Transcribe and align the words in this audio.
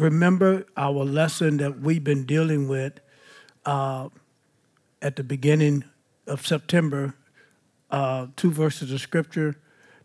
remember 0.00 0.64
our 0.76 1.04
lesson 1.04 1.58
that 1.58 1.80
we've 1.80 2.02
been 2.02 2.24
dealing 2.24 2.68
with 2.68 3.00
uh, 3.66 4.08
at 5.02 5.16
the 5.16 5.22
beginning 5.22 5.84
of 6.26 6.46
September, 6.46 7.14
uh, 7.90 8.28
two 8.36 8.50
verses 8.50 8.90
of 8.92 9.00
scripture 9.00 9.56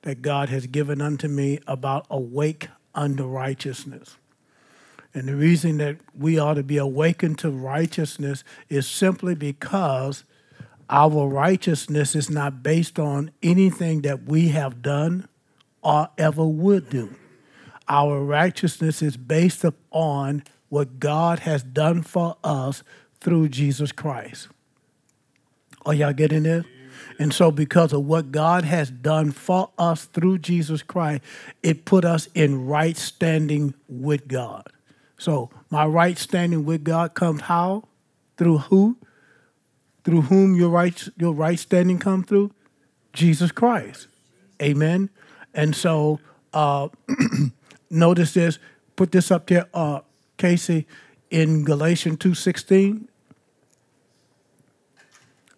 that 0.02 0.22
God 0.22 0.50
has 0.50 0.68
given 0.68 1.02
unto 1.02 1.28
me 1.28 1.60
about 1.66 2.06
awake 2.10 2.68
unto 2.94 3.26
righteousness. 3.26 4.18
And 5.14 5.30
the 5.30 5.36
reason 5.36 5.78
that 5.78 5.98
we 6.18 6.38
ought 6.38 6.56
to 6.56 6.64
be 6.64 6.78
awakened 6.78 7.40
to 7.40 7.50
righteousness 7.50 8.44
is 8.68 8.86
simply 8.86 9.34
because 9.34 10.26
our 10.90 11.28
righteousness 11.28 12.16
is 12.16 12.30
not 12.30 12.62
based 12.62 13.00
on 13.00 13.32
anything 13.42 14.02
that 14.02 14.24
we 14.24 14.50
have 14.50 14.82
done 14.82 15.28
or 15.82 16.10
ever 16.18 16.46
would 16.46 16.90
do. 16.90 17.16
Our 17.88 18.24
righteousness 18.24 19.02
is 19.02 19.18
based 19.18 19.64
upon 19.64 20.44
what 20.70 21.00
God 21.00 21.40
has 21.40 21.64
done 21.64 22.02
for 22.02 22.38
us 22.44 22.84
through 23.20 23.50
Jesus 23.50 23.92
Christ. 23.92 24.48
Are 25.86 25.94
y'all 25.94 26.14
getting 26.14 26.44
this? 26.44 26.66
And 27.20 27.34
so, 27.34 27.52
because 27.52 27.94
of 27.94 28.06
what 28.06 28.32
God 28.32 28.64
has 28.64 28.90
done 28.90 29.32
for 29.32 29.70
us 29.78 30.06
through 30.06 30.40
Jesus 30.40 30.82
Christ, 30.82 31.22
it 31.64 31.86
put 31.86 32.04
us 32.04 32.28
in 32.34 32.66
right 32.66 32.98
standing 32.98 33.74
with 33.88 34.28
God. 34.28 34.66
So 35.18 35.50
my 35.70 35.86
right 35.86 36.18
standing 36.18 36.66
with 36.66 36.84
God 36.84 37.14
comes 37.14 37.42
how? 37.42 37.88
Through 38.38 38.60
who? 38.60 38.98
Through 40.04 40.24
whom 40.24 40.56
your 40.56 40.70
right 40.70 41.08
your 41.18 41.34
right 41.34 41.58
standing 41.58 42.00
come 42.00 42.24
through? 42.24 42.52
Jesus 43.14 43.52
Christ. 43.52 44.08
Amen. 44.62 45.10
And 45.54 45.76
so 45.76 46.20
uh, 46.54 46.90
notice 47.90 48.34
this. 48.34 48.60
Put 48.96 49.12
this 49.12 49.32
up 49.32 49.48
there, 49.48 49.68
uh, 49.74 50.02
Casey, 50.38 50.88
in 51.30 51.64
Galatians 51.66 52.20
two 52.20 52.34
sixteen. 52.34 53.10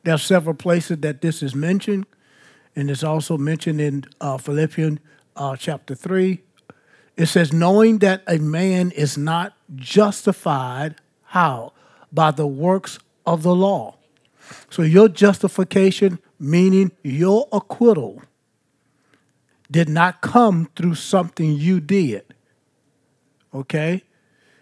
There 0.04 0.14
are 0.14 0.18
several 0.20 0.56
places 0.56 1.00
that 1.00 1.22
this 1.22 1.44
is 1.44 1.54
mentioned, 1.54 2.06
and 2.76 2.90
it's 2.90 3.04
also 3.04 3.38
mentioned 3.38 3.82
in 3.82 4.06
uh, 4.22 4.38
Philippians 4.38 5.00
uh, 5.36 5.56
chapter 5.56 5.96
three, 5.96 6.44
it 7.18 7.26
says, 7.26 7.52
knowing 7.52 8.00
that 8.00 8.24
a 8.28 8.38
man 8.38 8.92
is 8.92 9.18
not 9.18 9.54
justified, 9.76 10.96
how? 11.24 11.74
By 12.12 12.32
the 12.32 12.48
works 12.48 13.00
of 13.26 13.44
the 13.44 13.54
law. 13.54 13.98
So 14.70 14.82
your 14.82 15.10
justification, 15.10 16.20
meaning 16.40 16.92
your 17.04 17.48
acquittal, 17.52 18.22
did 19.70 19.90
not 19.90 20.22
come 20.22 20.70
through 20.76 20.96
something 20.96 21.52
you 21.52 21.82
did. 21.82 22.27
Okay? 23.54 24.04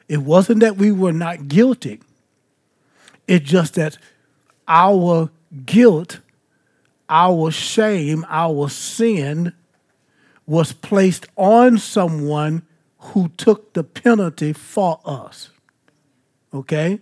It 0.07 0.17
wasn't 0.17 0.59
that 0.59 0.77
we 0.77 0.91
were 0.91 1.13
not 1.13 1.47
guilty. 1.47 1.99
It's 3.27 3.49
just 3.49 3.75
that 3.75 3.97
our 4.67 5.29
guilt, 5.65 6.19
our 7.09 7.51
shame, 7.51 8.25
our 8.29 8.69
sin 8.69 9.53
was 10.45 10.73
placed 10.73 11.27
on 11.35 11.77
someone 11.77 12.63
who 12.99 13.29
took 13.29 13.73
the 13.73 13.83
penalty 13.83 14.53
for 14.53 14.99
us. 15.05 15.49
Okay? 16.53 16.99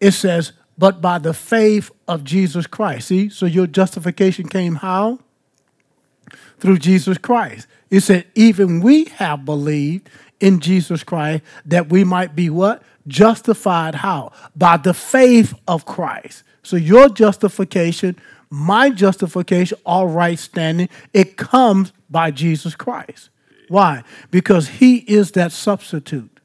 It 0.00 0.12
says, 0.12 0.52
but 0.76 1.00
by 1.00 1.18
the 1.18 1.32
faith 1.32 1.90
of 2.06 2.24
Jesus 2.24 2.66
Christ. 2.66 3.08
See? 3.08 3.28
So 3.28 3.46
your 3.46 3.66
justification 3.66 4.48
came 4.48 4.76
how? 4.76 5.20
Through 6.64 6.78
Jesus 6.78 7.18
Christ. 7.18 7.66
It 7.90 8.00
said, 8.00 8.26
even 8.34 8.80
we 8.80 9.04
have 9.04 9.44
believed 9.44 10.08
in 10.40 10.60
Jesus 10.60 11.04
Christ 11.04 11.44
that 11.66 11.90
we 11.90 12.04
might 12.04 12.34
be 12.34 12.48
what? 12.48 12.82
Justified 13.06 13.96
how? 13.96 14.32
By 14.56 14.78
the 14.78 14.94
faith 14.94 15.54
of 15.68 15.84
Christ. 15.84 16.42
So 16.62 16.76
your 16.76 17.10
justification 17.10 18.16
my 18.54 18.88
justification, 18.88 19.76
all 19.84 20.06
right 20.06 20.38
standing, 20.38 20.88
it 21.12 21.36
comes 21.36 21.92
by 22.08 22.30
Jesus 22.30 22.76
Christ. 22.76 23.30
Why? 23.68 24.04
Because 24.30 24.68
he 24.68 24.98
is 24.98 25.32
that 25.32 25.50
substitute. 25.50 26.38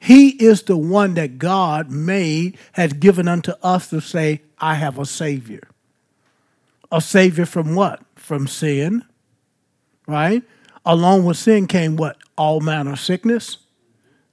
He 0.00 0.30
is 0.30 0.62
the 0.62 0.76
one 0.76 1.14
that 1.14 1.38
God 1.38 1.90
made, 1.90 2.58
has 2.72 2.92
given 2.92 3.28
unto 3.28 3.52
us 3.62 3.88
to 3.90 4.00
say, 4.00 4.42
I 4.58 4.74
have 4.74 4.98
a 4.98 5.06
Savior. 5.06 5.68
A 6.90 7.00
Savior 7.00 7.46
from 7.46 7.76
what? 7.76 8.02
From 8.16 8.48
sin, 8.48 9.04
right? 10.08 10.42
Along 10.84 11.24
with 11.24 11.36
sin 11.36 11.68
came 11.68 11.96
what? 11.96 12.16
All 12.36 12.60
manner 12.60 12.94
of 12.94 13.00
sickness, 13.00 13.58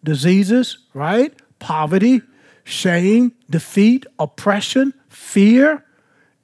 diseases, 0.03 0.79
right? 0.93 1.33
Poverty, 1.59 2.21
shame, 2.63 3.33
defeat, 3.49 4.05
oppression, 4.17 4.93
fear, 5.07 5.85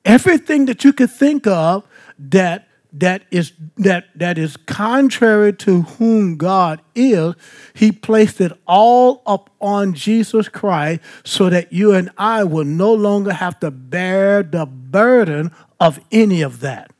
everything 0.06 0.66
that 0.66 0.84
you 0.84 0.94
could 0.94 1.09
think 1.09 1.47
of 1.47 1.88
that 2.20 2.68
that 2.94 3.24
is 3.31 3.53
that 3.78 4.08
that 4.16 4.38
is 4.38 4.58
contrary 4.58 5.53
to 5.53 5.84
whom 5.84 6.36
God 6.36 6.81
is, 6.94 7.36
he 7.74 7.91
placed 7.91 8.41
it 8.41 8.52
all 8.68 9.22
up 9.25 9.50
on 9.62 9.94
Jesus 9.94 10.50
Christ 10.50 11.00
so 11.24 11.50
that 11.50 11.72
you 11.72 11.94
and 11.94 12.09
I 12.18 12.44
will 12.44 12.66
no 12.66 12.94
longer 12.94 13.31
have 13.31 13.59
to 13.62 13.72
bear 13.72 14.44
the 14.44 14.66
burden 14.66 15.52
of 15.80 16.02
any 16.12 16.41
of 16.41 16.59
that. 16.59 16.91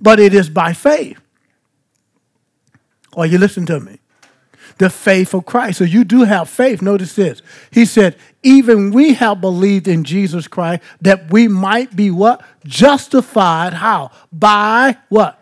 But 0.00 0.20
it 0.20 0.34
is 0.34 0.48
by 0.48 0.72
faith. 0.72 1.18
Or 3.16 3.26
you 3.26 3.38
listen 3.38 3.66
to 3.66 3.80
me 3.80 4.00
the 4.78 4.90
faith 4.90 5.34
of 5.34 5.46
Christ. 5.46 5.78
So 5.78 5.84
you 5.84 6.04
do 6.04 6.24
have 6.24 6.48
faith. 6.48 6.82
Notice 6.82 7.14
this. 7.14 7.42
He 7.70 7.84
said, 7.84 8.16
even 8.42 8.90
we 8.90 9.14
have 9.14 9.40
believed 9.40 9.88
in 9.88 10.04
Jesus 10.04 10.48
Christ 10.48 10.82
that 11.00 11.30
we 11.30 11.48
might 11.48 11.94
be 11.94 12.10
what? 12.10 12.44
Justified. 12.64 13.74
How? 13.74 14.10
By 14.32 14.98
what? 15.08 15.40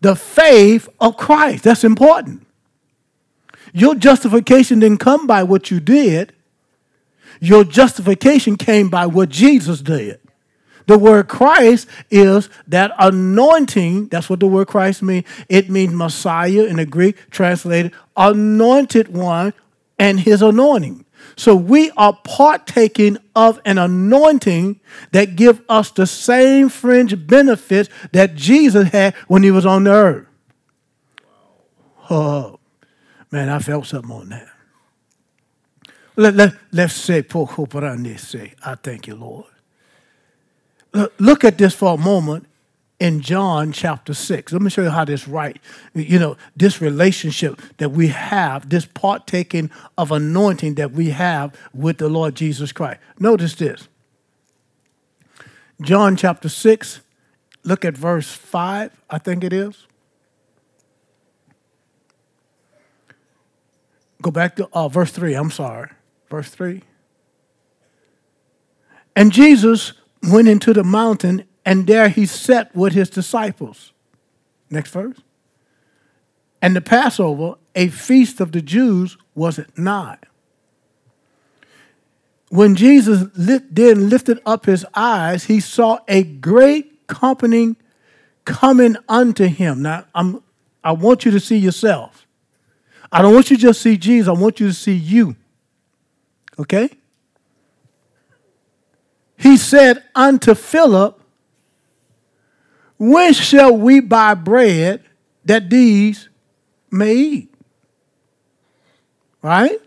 The 0.00 0.16
faith 0.16 0.88
of 1.00 1.16
Christ. 1.16 1.64
That's 1.64 1.84
important. 1.84 2.46
Your 3.72 3.94
justification 3.94 4.80
didn't 4.80 4.98
come 5.00 5.26
by 5.26 5.42
what 5.42 5.70
you 5.70 5.80
did. 5.80 6.32
Your 7.40 7.64
justification 7.64 8.56
came 8.56 8.88
by 8.88 9.06
what 9.06 9.28
Jesus 9.28 9.80
did. 9.80 10.20
The 10.92 10.98
word 10.98 11.26
Christ 11.26 11.88
is 12.10 12.50
that 12.68 12.92
anointing. 12.98 14.08
That's 14.08 14.28
what 14.28 14.40
the 14.40 14.46
word 14.46 14.66
Christ 14.66 15.02
means. 15.02 15.24
It 15.48 15.70
means 15.70 15.94
Messiah 15.94 16.64
in 16.64 16.76
the 16.76 16.84
Greek, 16.84 17.30
translated 17.30 17.92
anointed 18.14 19.08
one 19.08 19.54
and 19.98 20.20
his 20.20 20.42
anointing. 20.42 21.06
So 21.34 21.56
we 21.56 21.90
are 21.92 22.12
partaking 22.24 23.16
of 23.34 23.58
an 23.64 23.78
anointing 23.78 24.80
that 25.12 25.34
give 25.34 25.62
us 25.66 25.90
the 25.90 26.06
same 26.06 26.68
fringe 26.68 27.26
benefits 27.26 27.88
that 28.12 28.34
Jesus 28.34 28.88
had 28.90 29.14
when 29.28 29.42
he 29.42 29.50
was 29.50 29.64
on 29.64 29.84
the 29.84 29.92
earth. 29.92 30.26
Oh, 32.10 32.60
man, 33.30 33.48
I 33.48 33.60
felt 33.60 33.86
something 33.86 34.14
on 34.14 34.28
that. 34.28 34.48
Let, 36.16 36.34
let, 36.34 36.52
let's 36.70 36.92
say, 36.92 37.24
I 38.62 38.74
thank 38.74 39.06
you, 39.06 39.14
Lord 39.14 39.46
look 41.18 41.44
at 41.44 41.58
this 41.58 41.74
for 41.74 41.94
a 41.94 41.96
moment 41.96 42.46
in 43.02 43.20
John 43.20 43.72
chapter 43.72 44.14
6. 44.14 44.52
Let 44.52 44.62
me 44.62 44.70
show 44.70 44.82
you 44.82 44.90
how 44.90 45.04
this 45.04 45.26
right, 45.26 45.58
you 45.92 46.20
know, 46.20 46.36
this 46.54 46.80
relationship 46.80 47.60
that 47.78 47.90
we 47.90 48.08
have, 48.08 48.68
this 48.68 48.86
partaking 48.86 49.70
of 49.98 50.12
anointing 50.12 50.76
that 50.76 50.92
we 50.92 51.10
have 51.10 51.58
with 51.74 51.98
the 51.98 52.08
Lord 52.08 52.36
Jesus 52.36 52.70
Christ. 52.70 53.00
Notice 53.18 53.54
this. 53.56 53.88
John 55.80 56.14
chapter 56.14 56.48
6, 56.48 57.00
look 57.64 57.84
at 57.84 57.96
verse 57.96 58.30
5, 58.30 58.92
I 59.10 59.18
think 59.18 59.42
it 59.42 59.52
is. 59.52 59.88
Go 64.22 64.30
back 64.30 64.54
to 64.56 64.68
uh, 64.72 64.88
verse 64.88 65.10
3, 65.10 65.34
I'm 65.34 65.50
sorry. 65.50 65.90
Verse 66.30 66.48
3. 66.50 66.82
And 69.16 69.32
Jesus 69.32 69.92
went 70.22 70.48
into 70.48 70.72
the 70.72 70.84
mountain, 70.84 71.44
and 71.64 71.86
there 71.86 72.08
he 72.08 72.26
sat 72.26 72.74
with 72.74 72.92
his 72.92 73.10
disciples. 73.10 73.92
Next 74.70 74.90
verse. 74.90 75.20
And 76.60 76.76
the 76.76 76.80
Passover, 76.80 77.56
a 77.74 77.88
feast 77.88 78.40
of 78.40 78.52
the 78.52 78.62
Jews, 78.62 79.18
was 79.34 79.58
at 79.58 79.76
nigh. 79.76 80.18
When 82.50 82.74
Jesus 82.76 83.24
then 83.34 84.08
lifted 84.08 84.40
up 84.44 84.66
his 84.66 84.84
eyes, 84.94 85.44
he 85.44 85.58
saw 85.58 85.98
a 86.06 86.22
great 86.22 87.06
company 87.06 87.76
coming 88.44 88.96
unto 89.08 89.46
him. 89.46 89.82
Now, 89.82 90.04
I'm, 90.14 90.42
I 90.84 90.92
want 90.92 91.24
you 91.24 91.30
to 91.30 91.40
see 91.40 91.56
yourself. 91.56 92.26
I 93.10 93.22
don't 93.22 93.34
want 93.34 93.50
you 93.50 93.56
to 93.56 93.62
just 93.62 93.80
see 93.82 93.96
Jesus, 93.96 94.28
I 94.28 94.32
want 94.32 94.60
you 94.60 94.68
to 94.68 94.74
see 94.74 94.94
you. 94.94 95.36
Okay? 96.58 96.90
He 99.42 99.56
said 99.56 100.02
unto 100.14 100.54
Philip, 100.54 101.20
When 102.96 103.32
shall 103.34 103.76
we 103.76 104.00
buy 104.00 104.34
bread 104.34 105.02
that 105.44 105.68
these 105.68 106.28
may 106.90 107.14
eat? 107.14 107.52
right? 109.42 109.80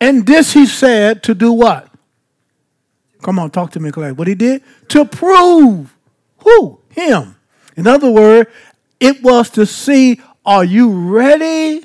And 0.00 0.26
this 0.26 0.52
he 0.52 0.66
said 0.66 1.22
to 1.24 1.34
do 1.34 1.52
what? 1.52 1.88
Come 3.22 3.38
on, 3.38 3.50
talk 3.50 3.72
to 3.72 3.80
me, 3.80 3.90
Clay. 3.90 4.12
What 4.12 4.28
he 4.28 4.34
did? 4.34 4.62
To 4.88 5.04
prove 5.04 5.96
who? 6.38 6.80
Him. 6.90 7.36
In 7.76 7.86
other 7.86 8.10
words, 8.10 8.50
it 9.00 9.22
was 9.22 9.50
to 9.50 9.66
see 9.66 10.20
are 10.44 10.64
you 10.64 10.90
ready 10.90 11.84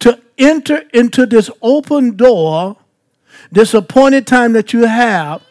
to 0.00 0.20
enter 0.36 0.82
into 0.92 1.26
this 1.26 1.50
open 1.62 2.16
door, 2.16 2.76
this 3.50 3.74
appointed 3.74 4.26
time 4.26 4.52
that 4.52 4.72
you 4.72 4.86
have, 4.86 5.42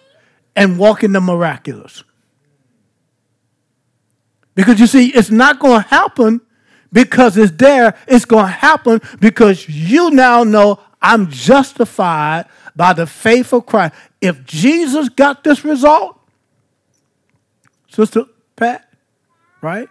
and 0.56 0.80
walk 0.80 1.04
in 1.04 1.12
the 1.14 1.22
miraculous? 1.22 2.04
Because 4.56 4.80
you 4.80 4.88
see, 4.88 5.10
it's 5.10 5.30
not 5.30 5.60
going 5.60 5.84
to 5.84 5.88
happen 5.88 6.42
because 6.92 7.38
it's 7.38 7.52
there. 7.52 7.96
It's 8.08 8.26
going 8.26 8.46
to 8.46 8.52
happen 8.52 9.02
because 9.20 9.70
you 9.70 10.10
now 10.10 10.44
know 10.44 10.80
I'm 11.02 11.30
justified 11.30 12.46
by 12.76 12.94
the 12.94 13.06
faith 13.06 13.54
of 13.54 13.68
Christ. 13.68 13.94
If 14.20 14.46
Jesus 14.46 15.10
got 15.10 15.44
this 15.44 15.64
result, 15.64 16.20
Sister 17.88 18.26
Pat, 18.56 18.92
right? 19.62 19.90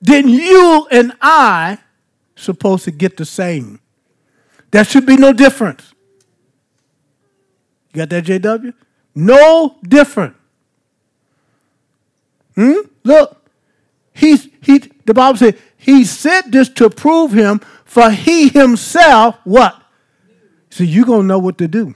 Then 0.00 0.28
you 0.28 0.86
and 0.90 1.12
I 1.22 1.78
supposed 2.36 2.84
to 2.84 2.90
get 2.90 3.16
the 3.16 3.24
same. 3.24 3.80
There 4.70 4.84
should 4.84 5.06
be 5.06 5.16
no 5.16 5.32
difference. 5.32 5.93
You 7.94 7.98
got 7.98 8.10
that, 8.10 8.24
JW? 8.24 8.74
No 9.14 9.76
different. 9.82 10.34
Hmm? 12.56 12.80
Look, 13.04 13.48
he's 14.12 14.48
he 14.60 14.78
the 15.04 15.14
Bible 15.14 15.38
said 15.38 15.58
he 15.76 16.04
said 16.04 16.50
this 16.50 16.68
to 16.70 16.90
prove 16.90 17.32
him, 17.32 17.60
for 17.84 18.10
he 18.10 18.48
himself, 18.48 19.36
what? 19.44 19.80
So 20.70 20.82
you're 20.82 21.04
gonna 21.04 21.22
know 21.22 21.38
what 21.38 21.58
to 21.58 21.68
do. 21.68 21.94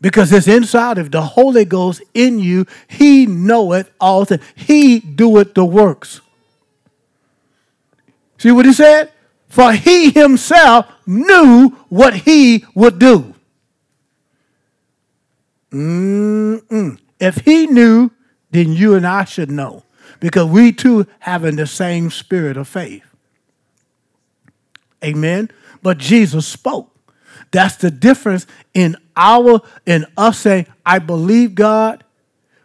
Because 0.00 0.32
it's 0.32 0.46
inside 0.46 0.96
of 0.96 1.10
the 1.10 1.20
Holy 1.20 1.64
Ghost 1.64 2.02
in 2.14 2.38
you, 2.38 2.66
he 2.86 3.26
knoweth 3.26 3.90
all 4.00 4.24
things. 4.24 4.44
He 4.54 5.00
doeth 5.00 5.54
the 5.54 5.64
works. 5.64 6.20
See 8.38 8.52
what 8.52 8.64
he 8.64 8.72
said? 8.72 9.10
For 9.48 9.72
he 9.72 10.10
himself 10.10 10.86
knew 11.06 11.70
what 11.88 12.14
he 12.14 12.64
would 12.74 12.98
do. 12.98 13.34
Mm-mm. 15.72 16.98
If 17.18 17.36
he 17.38 17.66
knew, 17.66 18.10
then 18.50 18.72
you 18.72 18.94
and 18.94 19.06
I 19.06 19.24
should 19.24 19.50
know. 19.50 19.84
Because 20.20 20.46
we 20.46 20.72
too 20.72 21.06
having 21.20 21.56
the 21.56 21.66
same 21.66 22.10
spirit 22.10 22.56
of 22.56 22.68
faith. 22.68 23.04
Amen. 25.04 25.50
But 25.82 25.98
Jesus 25.98 26.46
spoke. 26.46 26.94
That's 27.50 27.76
the 27.76 27.90
difference 27.90 28.46
in 28.74 28.96
our 29.16 29.60
in 29.86 30.06
us 30.16 30.40
saying, 30.40 30.66
I 30.84 30.98
believe 30.98 31.54
God. 31.54 32.04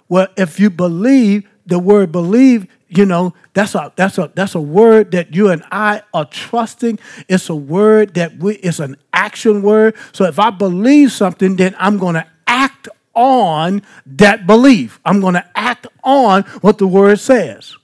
Well, 0.09 0.27
if 0.35 0.59
you 0.59 0.69
believe, 0.69 1.47
the 1.65 1.79
word 1.79 2.11
believe, 2.11 2.67
you 2.97 3.05
know, 3.05 3.33
that's 3.53 3.75
a 3.75 3.91
that's 3.95 4.17
a 4.17 4.31
that's 4.35 4.55
a 4.55 4.61
word 4.61 5.11
that 5.11 5.33
you 5.33 5.49
and 5.49 5.63
I 5.71 6.01
are 6.13 6.25
trusting. 6.25 6.99
It's 7.27 7.49
a 7.49 7.55
word 7.55 8.13
that 8.15 8.37
we 8.37 8.55
it's 8.55 8.79
an 8.79 8.97
action 9.11 9.61
word. 9.61 9.95
So 10.11 10.25
if 10.25 10.39
I 10.39 10.49
believe 10.49 11.11
something, 11.11 11.55
then 11.55 11.75
I'm 11.77 11.97
gonna 11.97 12.27
act 12.47 12.87
on 13.13 13.81
that 14.05 14.47
belief. 14.47 14.99
I'm 15.05 15.21
going 15.21 15.35
to 15.35 15.45
act 15.55 15.87
on 16.03 16.43
what 16.61 16.77
the 16.77 16.87
word 16.87 17.19
says. 17.19 17.75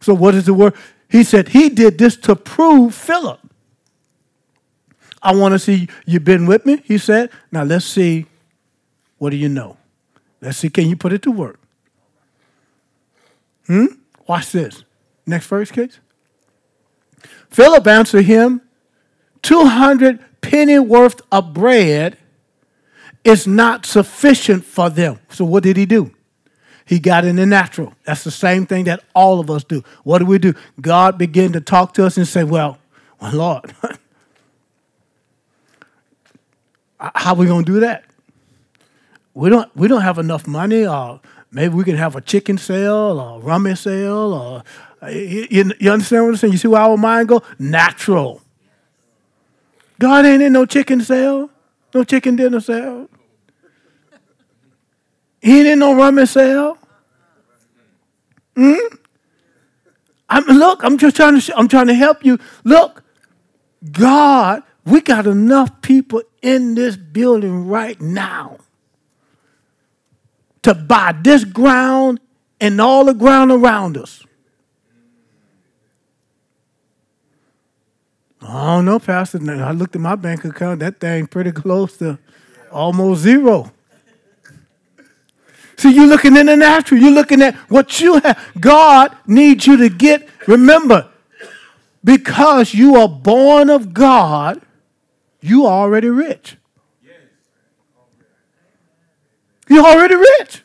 So, 0.00 0.14
what 0.14 0.34
is 0.34 0.46
the 0.46 0.54
word? 0.54 0.74
He 1.08 1.24
said 1.24 1.48
he 1.48 1.68
did 1.68 1.98
this 1.98 2.16
to 2.18 2.36
prove 2.36 2.94
Philip. 2.94 3.40
I 5.22 5.34
want 5.34 5.52
to 5.52 5.58
see 5.58 5.88
you've 6.04 6.24
been 6.24 6.46
with 6.46 6.64
me, 6.66 6.82
he 6.84 6.98
said. 6.98 7.30
Now, 7.50 7.64
let's 7.64 7.84
see 7.84 8.26
what 9.18 9.30
do 9.30 9.36
you 9.36 9.48
know? 9.48 9.76
Let's 10.40 10.58
see, 10.58 10.68
can 10.68 10.88
you 10.88 10.96
put 10.96 11.12
it 11.12 11.22
to 11.22 11.32
work? 11.32 11.58
Hmm? 13.66 13.86
Watch 14.26 14.52
this. 14.52 14.84
Next 15.26 15.46
verse, 15.46 15.70
kids. 15.70 16.00
Philip 17.50 17.86
answered 17.86 18.24
him, 18.24 18.60
200 19.42 20.24
penny 20.40 20.78
worth 20.78 21.20
of 21.30 21.52
bread 21.52 22.18
is 23.24 23.46
not 23.46 23.86
sufficient 23.86 24.64
for 24.64 24.88
them. 24.88 25.18
So 25.30 25.44
what 25.44 25.62
did 25.62 25.76
he 25.76 25.86
do? 25.86 26.12
He 26.84 27.00
got 27.00 27.24
in 27.24 27.36
the 27.36 27.46
natural. 27.46 27.94
That's 28.04 28.22
the 28.22 28.30
same 28.30 28.66
thing 28.66 28.84
that 28.84 29.02
all 29.14 29.40
of 29.40 29.50
us 29.50 29.64
do. 29.64 29.82
What 30.04 30.18
do 30.18 30.26
we 30.26 30.38
do? 30.38 30.54
God 30.80 31.18
began 31.18 31.52
to 31.52 31.60
talk 31.60 31.94
to 31.94 32.06
us 32.06 32.16
and 32.16 32.28
say, 32.28 32.44
Well, 32.44 32.78
well 33.20 33.34
Lord, 33.34 33.74
how 37.00 37.32
are 37.32 37.36
we 37.36 37.46
going 37.46 37.64
to 37.64 37.72
do 37.72 37.80
that? 37.80 38.04
We 39.34 39.50
don't, 39.50 39.74
we 39.76 39.88
don't 39.88 40.02
have 40.02 40.18
enough 40.18 40.46
money, 40.46 40.86
or 40.86 41.20
maybe 41.56 41.74
we 41.74 41.84
can 41.84 41.96
have 41.96 42.14
a 42.14 42.20
chicken 42.20 42.58
sale 42.58 43.18
or 43.18 43.38
a 43.38 43.40
rummy 43.40 43.74
sale, 43.74 44.34
or 44.34 45.10
you, 45.10 45.72
you 45.80 45.90
understand 45.90 46.24
what 46.24 46.30
I'm 46.30 46.36
saying? 46.36 46.52
You 46.52 46.58
see 46.58 46.68
where 46.68 46.82
our 46.82 46.98
mind 46.98 47.28
go? 47.28 47.42
Natural. 47.58 48.42
God 49.98 50.26
ain't 50.26 50.42
in 50.42 50.52
no 50.52 50.66
chicken 50.66 51.00
sale, 51.00 51.48
no 51.94 52.04
chicken 52.04 52.36
dinner 52.36 52.60
sale. 52.60 53.08
He 55.40 55.62
didn't 55.62 55.78
know 55.78 55.94
run 55.94 56.16
himself. 56.16 56.76
Hmm? 58.54 58.74
I'm, 60.28 60.44
look, 60.44 60.84
I'm 60.84 60.98
just 60.98 61.16
trying 61.16 61.40
to. 61.40 61.56
I'm 61.56 61.68
trying 61.68 61.86
to 61.86 61.94
help 61.94 62.22
you. 62.22 62.38
Look, 62.64 63.02
God, 63.92 64.62
we 64.84 65.00
got 65.00 65.26
enough 65.26 65.80
people 65.80 66.22
in 66.42 66.74
this 66.74 66.96
building 66.96 67.66
right 67.66 67.98
now 68.00 68.58
to 70.66 70.74
buy 70.74 71.14
this 71.22 71.44
ground 71.44 72.18
and 72.60 72.80
all 72.80 73.04
the 73.04 73.14
ground 73.14 73.52
around 73.52 73.96
us. 73.96 74.24
I 78.42 78.74
don't 78.74 78.84
know, 78.84 78.98
Pastor. 78.98 79.38
I 79.48 79.70
looked 79.70 79.94
at 79.94 80.02
my 80.02 80.16
bank 80.16 80.44
account. 80.44 80.80
That 80.80 80.98
thing 80.98 81.28
pretty 81.28 81.52
close 81.52 81.96
to 81.98 82.18
almost 82.72 83.22
zero. 83.22 83.70
See, 85.76 85.94
you're 85.94 86.08
looking 86.08 86.36
in 86.36 86.46
the 86.46 86.56
natural. 86.56 87.00
You're 87.00 87.12
looking 87.12 87.42
at 87.42 87.54
what 87.70 88.00
you 88.00 88.18
have. 88.18 88.36
God 88.58 89.16
needs 89.24 89.68
you 89.68 89.76
to 89.76 89.88
get, 89.88 90.28
remember, 90.48 91.08
because 92.02 92.74
you 92.74 92.96
are 92.96 93.08
born 93.08 93.70
of 93.70 93.94
God, 93.94 94.62
you 95.40 95.64
are 95.64 95.82
already 95.84 96.08
rich. 96.08 96.56
You're 99.68 99.86
already 99.86 100.16
rich. 100.16 100.62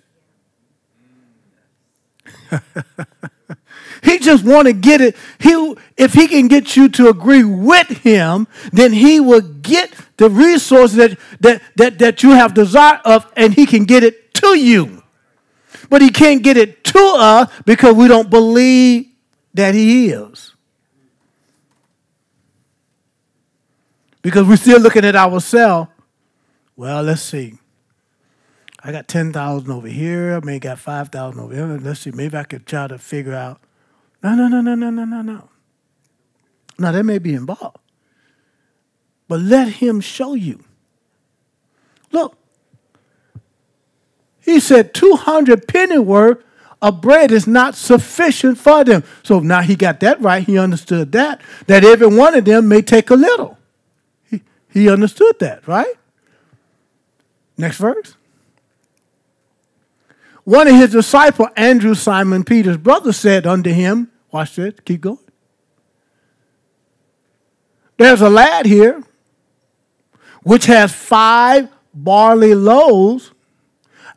he 4.03 4.19
just 4.19 4.43
want 4.43 4.67
to 4.67 4.73
get 4.73 5.01
it. 5.01 5.15
He, 5.39 5.75
if 5.97 6.13
he 6.13 6.27
can 6.27 6.47
get 6.47 6.75
you 6.75 6.89
to 6.89 7.09
agree 7.09 7.43
with 7.43 7.87
him, 7.89 8.47
then 8.71 8.93
he 8.93 9.19
will 9.19 9.41
get 9.41 9.93
the 10.17 10.29
resources 10.29 10.97
that, 10.97 11.19
that, 11.39 11.61
that, 11.75 11.99
that 11.99 12.23
you 12.23 12.31
have 12.31 12.53
desire 12.53 12.99
of, 13.05 13.31
and 13.35 13.53
he 13.53 13.65
can 13.65 13.85
get 13.85 14.03
it 14.03 14.33
to 14.35 14.57
you 14.57 15.01
but 15.91 16.01
he 16.01 16.09
can't 16.09 16.41
get 16.41 16.55
it 16.55 16.85
to 16.85 17.15
us 17.17 17.51
because 17.65 17.93
we 17.93 18.07
don't 18.07 18.29
believe 18.29 19.07
that 19.53 19.75
he 19.75 20.07
is. 20.07 20.55
Because 24.21 24.47
we're 24.47 24.55
still 24.55 24.79
looking 24.79 25.03
at 25.03 25.17
ourselves. 25.17 25.91
Well, 26.77 27.03
let's 27.03 27.21
see. 27.21 27.57
I 28.83 28.91
got 28.91 29.07
10,000 29.07 29.71
over 29.71 29.87
here. 29.87 30.35
I 30.35 30.45
may 30.45 30.59
got 30.59 30.79
5,000 30.79 31.39
over 31.39 31.53
here. 31.53 31.65
Let's 31.65 32.01
see. 32.01 32.11
Maybe 32.11 32.35
I 32.37 32.43
could 32.43 32.65
try 32.65 32.87
to 32.87 32.97
figure 32.97 33.35
out. 33.35 33.59
No, 34.23 34.35
no, 34.35 34.47
no, 34.47 34.61
no, 34.61 34.75
no, 34.75 34.89
no, 34.89 35.05
no, 35.05 35.21
no. 35.21 35.49
Now, 36.79 36.91
that 36.91 37.03
may 37.03 37.19
be 37.19 37.33
involved. 37.33 37.77
But 39.27 39.39
let 39.39 39.67
him 39.67 40.01
show 40.01 40.33
you. 40.33 40.63
Look, 42.11 42.35
he 44.43 44.59
said 44.59 44.93
200 44.93 45.67
pennyworth 45.67 46.43
of 46.81 46.99
bread 46.99 47.31
is 47.31 47.45
not 47.45 47.75
sufficient 47.75 48.57
for 48.57 48.83
them. 48.83 49.03
So 49.23 49.39
now 49.39 49.61
he 49.61 49.75
got 49.75 49.99
that 49.99 50.19
right. 50.19 50.43
He 50.43 50.57
understood 50.57 51.11
that, 51.11 51.41
that 51.67 51.83
every 51.83 52.07
one 52.07 52.35
of 52.35 52.45
them 52.45 52.67
may 52.67 52.81
take 52.81 53.11
a 53.11 53.15
little. 53.15 53.57
He, 54.29 54.41
he 54.67 54.89
understood 54.89 55.37
that, 55.39 55.67
right? 55.67 55.93
Next 57.57 57.77
verse. 57.77 58.15
One 60.43 60.67
of 60.67 60.75
his 60.75 60.91
disciples, 60.91 61.49
Andrew, 61.55 61.93
Simon 61.93 62.43
Peter's 62.43 62.77
brother, 62.77 63.13
said 63.13 63.45
unto 63.45 63.71
him, 63.71 64.11
Watch 64.31 64.55
this, 64.55 64.73
keep 64.85 65.01
going. 65.01 65.19
There's 67.97 68.21
a 68.21 68.29
lad 68.29 68.65
here 68.65 69.03
which 70.43 70.65
has 70.65 70.91
five 70.93 71.69
barley 71.93 72.55
loaves 72.55 73.31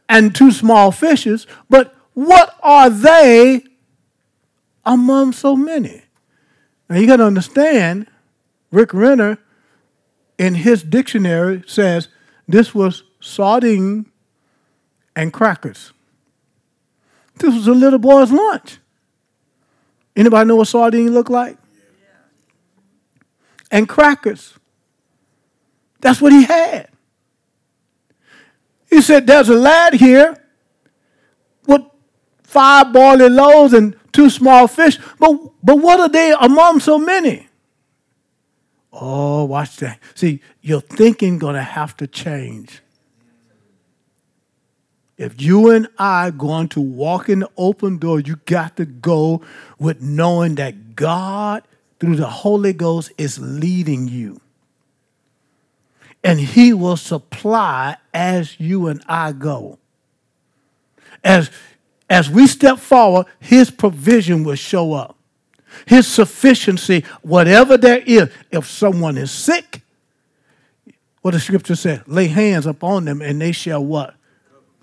and 0.08 0.34
two 0.34 0.50
small 0.50 0.90
fishes, 0.90 1.46
but 1.68 1.94
what 2.14 2.56
are 2.62 2.88
they 2.88 3.64
among 4.84 5.32
so 5.32 5.56
many? 5.56 6.02
Now 6.88 6.96
you 6.96 7.06
got 7.06 7.16
to 7.16 7.26
understand, 7.26 8.06
Rick 8.70 8.94
Renner 8.94 9.38
in 10.38 10.54
his 10.54 10.82
dictionary 10.82 11.62
says 11.66 12.08
this 12.46 12.74
was 12.74 13.02
sardine 13.20 14.06
and 15.16 15.32
crackers. 15.32 15.93
This 17.36 17.54
was 17.54 17.66
a 17.66 17.72
little 17.72 17.98
boy's 17.98 18.30
lunch. 18.30 18.78
Anybody 20.16 20.48
know 20.48 20.56
what 20.56 20.68
sardine 20.68 21.12
look 21.12 21.28
like? 21.28 21.58
And 23.70 23.88
crackers. 23.88 24.54
That's 26.00 26.20
what 26.20 26.32
he 26.32 26.44
had. 26.44 26.88
He 28.88 29.02
said, 29.02 29.26
There's 29.26 29.48
a 29.48 29.54
lad 29.54 29.94
here 29.94 30.36
with 31.66 31.82
five 32.42 32.92
barley 32.92 33.28
loaves 33.28 33.72
and 33.72 33.96
two 34.12 34.30
small 34.30 34.68
fish, 34.68 34.98
but, 35.18 35.36
but 35.62 35.76
what 35.76 35.98
are 35.98 36.08
they 36.08 36.32
among 36.38 36.78
so 36.78 36.98
many? 36.98 37.48
Oh, 38.92 39.44
watch 39.44 39.76
that. 39.78 39.98
See, 40.14 40.40
your 40.62 40.80
thinking 40.80 41.38
gonna 41.38 41.62
have 41.62 41.96
to 41.96 42.06
change. 42.06 42.83
If 45.16 45.40
you 45.40 45.70
and 45.70 45.86
I 45.98 46.28
are 46.28 46.32
going 46.32 46.68
to 46.70 46.80
walk 46.80 47.28
in 47.28 47.40
the 47.40 47.50
open 47.56 47.98
door, 47.98 48.18
you 48.20 48.36
got 48.46 48.76
to 48.76 48.84
go 48.84 49.42
with 49.78 50.02
knowing 50.02 50.56
that 50.56 50.96
God, 50.96 51.62
through 52.00 52.16
the 52.16 52.28
Holy 52.28 52.72
Ghost, 52.72 53.12
is 53.16 53.38
leading 53.38 54.08
you. 54.08 54.40
And 56.24 56.40
He 56.40 56.72
will 56.72 56.96
supply 56.96 57.96
as 58.12 58.58
you 58.58 58.88
and 58.88 59.02
I 59.06 59.32
go. 59.32 59.78
As, 61.22 61.50
as 62.10 62.28
we 62.28 62.46
step 62.46 62.78
forward, 62.78 63.26
His 63.38 63.70
provision 63.70 64.42
will 64.42 64.56
show 64.56 64.94
up. 64.94 65.16
His 65.86 66.06
sufficiency, 66.06 67.04
whatever 67.22 67.76
there 67.76 68.02
is. 68.04 68.30
If 68.50 68.66
someone 68.66 69.16
is 69.16 69.30
sick, 69.30 69.82
what 71.22 71.32
the 71.32 71.40
scripture 71.40 71.76
said, 71.76 72.06
lay 72.06 72.26
hands 72.26 72.66
upon 72.66 73.04
them 73.04 73.22
and 73.22 73.40
they 73.40 73.52
shall 73.52 73.84
what? 73.84 74.14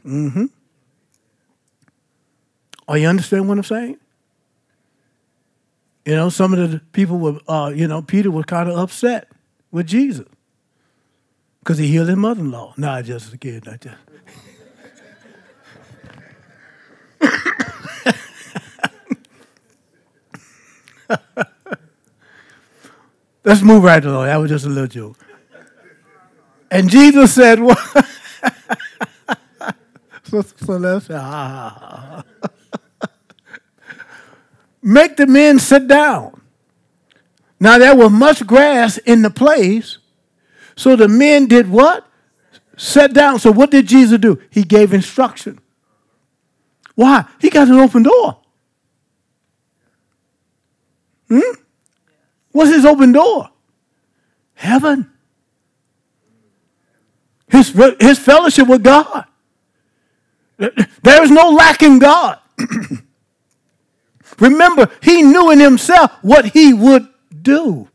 Mm-hmm. 0.05 0.45
Are 2.87 2.97
you 2.97 3.07
understand 3.07 3.47
what 3.47 3.57
I'm 3.57 3.63
saying? 3.63 3.97
You 6.05 6.15
know, 6.15 6.29
some 6.29 6.53
of 6.53 6.71
the 6.71 6.79
people 6.93 7.19
were, 7.19 7.39
uh, 7.47 7.71
you 7.73 7.87
know, 7.87 8.01
Peter 8.01 8.31
was 8.31 8.45
kind 8.45 8.67
of 8.69 8.77
upset 8.77 9.27
with 9.71 9.87
Jesus 9.87 10.27
because 11.59 11.77
he 11.77 11.87
healed 11.87 12.07
his 12.07 12.17
mother-in-law. 12.17 12.73
No, 12.77 12.89
I 12.89 13.01
just 13.03 13.39
kid. 13.39 13.67
I 13.67 13.77
just. 13.77 13.95
Let's 23.43 23.61
move 23.61 23.83
right 23.83 24.03
along. 24.03 24.25
That 24.25 24.37
was 24.37 24.49
just 24.49 24.65
a 24.65 24.69
little 24.69 24.87
joke. 24.87 25.17
And 26.69 26.89
Jesus 26.89 27.33
said, 27.33 27.59
"What?" 27.59 27.77
so, 27.87 28.01
so 28.01 28.05
let's 29.61 29.65
say, 29.65 29.65
ah. 29.65 30.20
Make 34.81 35.17
the 35.17 35.27
men 35.27 35.59
sit 35.59 35.87
down. 35.87 36.41
Now 37.59 37.77
there 37.77 37.95
was 37.95 38.11
much 38.11 38.47
grass 38.47 38.97
in 38.97 39.21
the 39.21 39.29
place, 39.29 39.99
so 40.75 40.95
the 40.95 41.07
men 41.07 41.47
did 41.47 41.69
what? 41.69 42.07
Sat 42.75 43.13
down. 43.13 43.39
So 43.39 43.51
what 43.51 43.69
did 43.69 43.85
Jesus 43.85 44.19
do? 44.19 44.41
He 44.49 44.63
gave 44.63 44.93
instruction. 44.93 45.59
Why? 46.95 47.25
He 47.39 47.49
got 47.49 47.67
an 47.67 47.75
open 47.75 48.03
door. 48.03 48.39
Hmm? 51.29 51.39
What's 52.51 52.71
his 52.71 52.85
open 52.85 53.11
door? 53.11 53.49
Heaven. 54.55 55.11
His, 57.47 57.69
his 57.99 58.17
fellowship 58.17 58.67
with 58.67 58.83
God. 58.83 59.25
There 61.03 61.23
is 61.23 61.31
no 61.31 61.49
lack 61.49 61.81
in 61.81 61.97
God. 61.99 62.39
Remember, 64.39 64.91
he 65.01 65.23
knew 65.23 65.51
in 65.51 65.59
himself 65.59 66.11
what 66.21 66.45
he 66.45 66.73
would 66.73 67.07
do. 67.41 67.87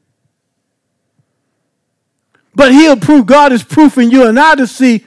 But 2.54 2.72
he'll 2.72 2.96
prove 2.96 3.26
God 3.26 3.52
is 3.52 3.62
proof 3.62 3.98
in 3.98 4.10
you 4.10 4.26
and 4.26 4.38
I 4.38 4.54
to 4.56 4.66
see 4.66 5.06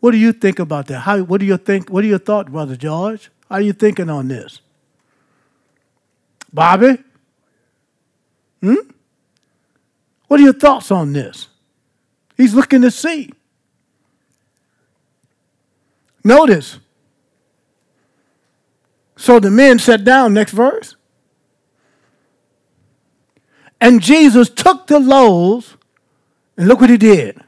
what 0.00 0.12
do 0.12 0.18
you 0.18 0.32
think 0.32 0.58
about 0.58 0.86
that? 0.88 1.00
How, 1.00 1.18
what 1.22 1.40
do 1.40 1.46
you 1.46 1.56
think? 1.56 1.90
What 1.90 2.04
are 2.04 2.06
your 2.06 2.18
thoughts, 2.18 2.50
Brother 2.50 2.76
George? 2.76 3.30
How 3.48 3.56
are 3.56 3.60
you 3.60 3.72
thinking 3.72 4.08
on 4.10 4.28
this? 4.28 4.60
Bobby? 6.52 6.98
Hmm? 8.60 8.74
What 10.28 10.40
are 10.40 10.42
your 10.42 10.52
thoughts 10.52 10.90
on 10.90 11.12
this? 11.12 11.48
He's 12.36 12.54
looking 12.54 12.82
to 12.82 12.90
see. 12.90 13.32
Notice, 16.22 16.78
so 19.18 19.40
the 19.40 19.50
men 19.50 19.80
sat 19.80 20.04
down, 20.04 20.32
next 20.32 20.52
verse. 20.52 20.94
And 23.80 24.00
Jesus 24.00 24.48
took 24.48 24.86
the 24.86 25.00
loaves, 25.00 25.76
and 26.56 26.68
look 26.68 26.80
what 26.80 26.88
he 26.88 26.96
did. 26.96 27.40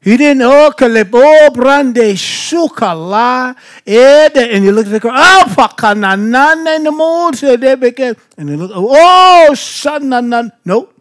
He 0.00 0.16
didn't, 0.16 0.42
oh, 0.42 0.72
oh, 0.72 1.50
brande 1.52 2.14
shukala, 2.14 3.56
and 3.84 4.64
he 4.64 4.70
looked 4.70 4.86
at 4.86 4.92
the 4.92 5.00
crowd, 5.00 5.14
ah, 5.16 5.44
oh, 5.44 5.54
pakananana 5.54 6.76
in 6.76 6.84
the 6.84 6.92
mood, 6.92 7.36
said 7.36 7.60
they 7.60 7.74
began, 7.74 8.16
and 8.36 8.48
he 8.48 8.54
looked, 8.54 8.74
oh, 8.76 9.50
shananan. 9.52 10.52
Nope. 10.64 10.96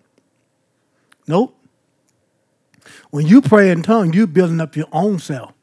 Nope. 1.28 1.56
When 3.12 3.28
you 3.28 3.42
pray 3.42 3.70
in 3.70 3.84
tongues, 3.84 4.16
you're 4.16 4.26
building 4.26 4.60
up 4.60 4.76
your 4.76 4.88
own 4.92 5.20
self. 5.20 5.54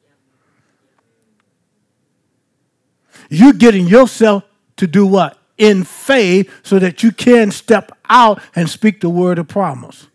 You're 3.28 3.52
getting 3.52 3.86
yourself 3.86 4.44
to 4.76 4.86
do 4.86 5.06
what? 5.06 5.38
In 5.56 5.84
faith 5.84 6.50
so 6.62 6.78
that 6.78 7.02
you 7.02 7.12
can 7.12 7.50
step 7.50 7.92
out 8.08 8.40
and 8.54 8.68
speak 8.68 9.00
the 9.00 9.08
word 9.08 9.38
of 9.38 9.48
promise. 9.48 10.06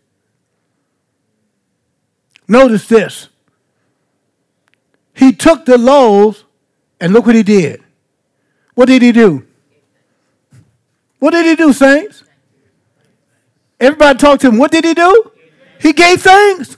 Notice 2.48 2.88
this. 2.88 3.28
He 5.14 5.32
took 5.32 5.64
the 5.64 5.78
loaves 5.78 6.44
and 7.00 7.12
look 7.12 7.26
what 7.26 7.34
he 7.34 7.42
did. 7.42 7.82
What 8.74 8.86
did 8.86 9.02
he 9.02 9.12
do? 9.12 9.46
What 11.20 11.30
did 11.30 11.46
he 11.46 11.54
do, 11.54 11.72
saints? 11.72 12.24
Everybody 13.78 14.18
talk 14.18 14.40
to 14.40 14.48
him. 14.48 14.58
What 14.58 14.70
did 14.70 14.84
he 14.84 14.94
do? 14.94 15.30
He 15.80 15.92
gave 15.92 16.20
thanks. 16.20 16.76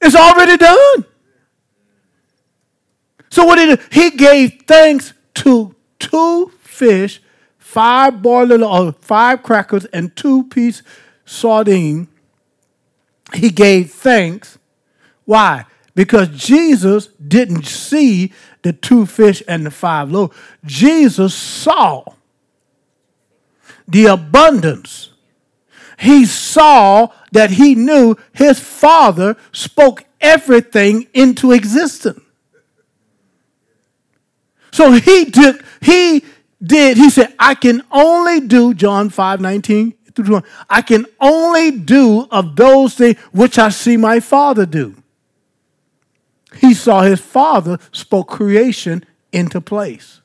It's 0.00 0.14
already 0.14 0.56
done. 0.56 1.04
So 3.36 3.44
what 3.44 3.56
did 3.56 3.78
he, 3.92 4.08
gave 4.08 4.62
thanks 4.66 5.12
to 5.34 5.74
two 5.98 6.52
fish, 6.62 7.20
five 7.58 8.22
boiled 8.22 8.50
or 8.50 8.88
uh, 8.88 8.92
five 8.92 9.42
crackers, 9.42 9.84
and 9.84 10.16
two 10.16 10.44
piece 10.44 10.82
sardine. 11.26 12.08
He 13.34 13.50
gave 13.50 13.90
thanks. 13.90 14.56
Why? 15.26 15.66
Because 15.94 16.28
Jesus 16.28 17.08
didn't 17.08 17.66
see 17.66 18.32
the 18.62 18.72
two 18.72 19.04
fish 19.04 19.42
and 19.46 19.66
the 19.66 19.70
five 19.70 20.10
loaves. 20.10 20.34
Jesus 20.64 21.34
saw 21.34 22.04
the 23.86 24.06
abundance. 24.06 25.10
He 25.98 26.24
saw 26.24 27.08
that 27.32 27.50
he 27.50 27.74
knew 27.74 28.16
his 28.32 28.58
father 28.58 29.36
spoke 29.52 30.04
everything 30.22 31.08
into 31.12 31.52
existence. 31.52 32.22
So 34.76 34.92
he 34.92 35.24
did, 35.24 35.62
he 35.80 36.22
did, 36.62 36.98
he 36.98 37.08
said, 37.08 37.32
I 37.38 37.54
can 37.54 37.80
only 37.90 38.40
do, 38.40 38.74
John 38.74 39.08
5 39.08 39.40
19 39.40 39.94
through 40.14 40.26
20, 40.26 40.46
I 40.68 40.82
can 40.82 41.06
only 41.18 41.70
do 41.70 42.28
of 42.30 42.56
those 42.56 42.94
things 42.94 43.18
which 43.32 43.58
I 43.58 43.70
see 43.70 43.96
my 43.96 44.20
father 44.20 44.66
do. 44.66 44.94
He 46.56 46.74
saw 46.74 47.00
his 47.00 47.20
father 47.20 47.78
spoke 47.90 48.28
creation 48.28 49.02
into 49.32 49.62
place. 49.62 50.20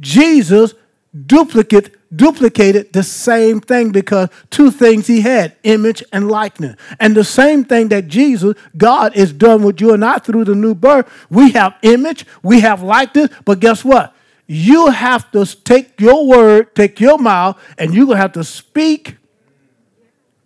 Jesus 0.00 0.74
duplicate 1.14 1.94
duplicated 2.16 2.92
the 2.92 3.02
same 3.02 3.60
thing 3.60 3.90
because 3.90 4.28
two 4.50 4.70
things 4.70 5.06
he 5.06 5.20
had 5.20 5.56
image 5.62 6.02
and 6.12 6.30
likeness. 6.30 6.76
And 7.00 7.16
the 7.16 7.24
same 7.24 7.64
thing 7.64 7.88
that 7.88 8.08
Jesus, 8.08 8.54
God, 8.76 9.16
is 9.16 9.32
done 9.32 9.62
with 9.62 9.80
you 9.80 9.92
and 9.92 10.04
I 10.04 10.18
through 10.18 10.44
the 10.44 10.54
new 10.54 10.74
birth. 10.74 11.10
We 11.30 11.52
have 11.52 11.76
image, 11.82 12.26
we 12.42 12.60
have 12.60 12.82
likeness, 12.82 13.30
but 13.44 13.60
guess 13.60 13.84
what? 13.84 14.14
You 14.46 14.88
have 14.88 15.30
to 15.32 15.46
take 15.46 16.00
your 16.00 16.26
word, 16.26 16.74
take 16.74 17.00
your 17.00 17.18
mouth, 17.18 17.58
and 17.78 17.94
you're 17.94 18.06
going 18.06 18.16
to 18.16 18.22
have 18.22 18.32
to 18.32 18.44
speak 18.44 19.16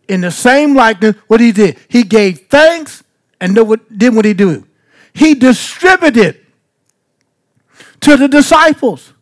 in 0.07 0.21
the 0.21 0.31
same 0.31 0.75
likeness 0.75 1.17
what 1.27 1.41
he 1.41 1.53
did. 1.53 1.77
He 1.89 2.03
gave 2.03 2.47
thanks, 2.49 3.03
and 3.41 3.57
then 3.57 4.15
what 4.15 4.25
he 4.25 4.35
do? 4.35 4.67
He 5.13 5.35
distributed 5.35 6.39
to 8.01 8.17
the 8.17 8.29
disciples. 8.29 9.13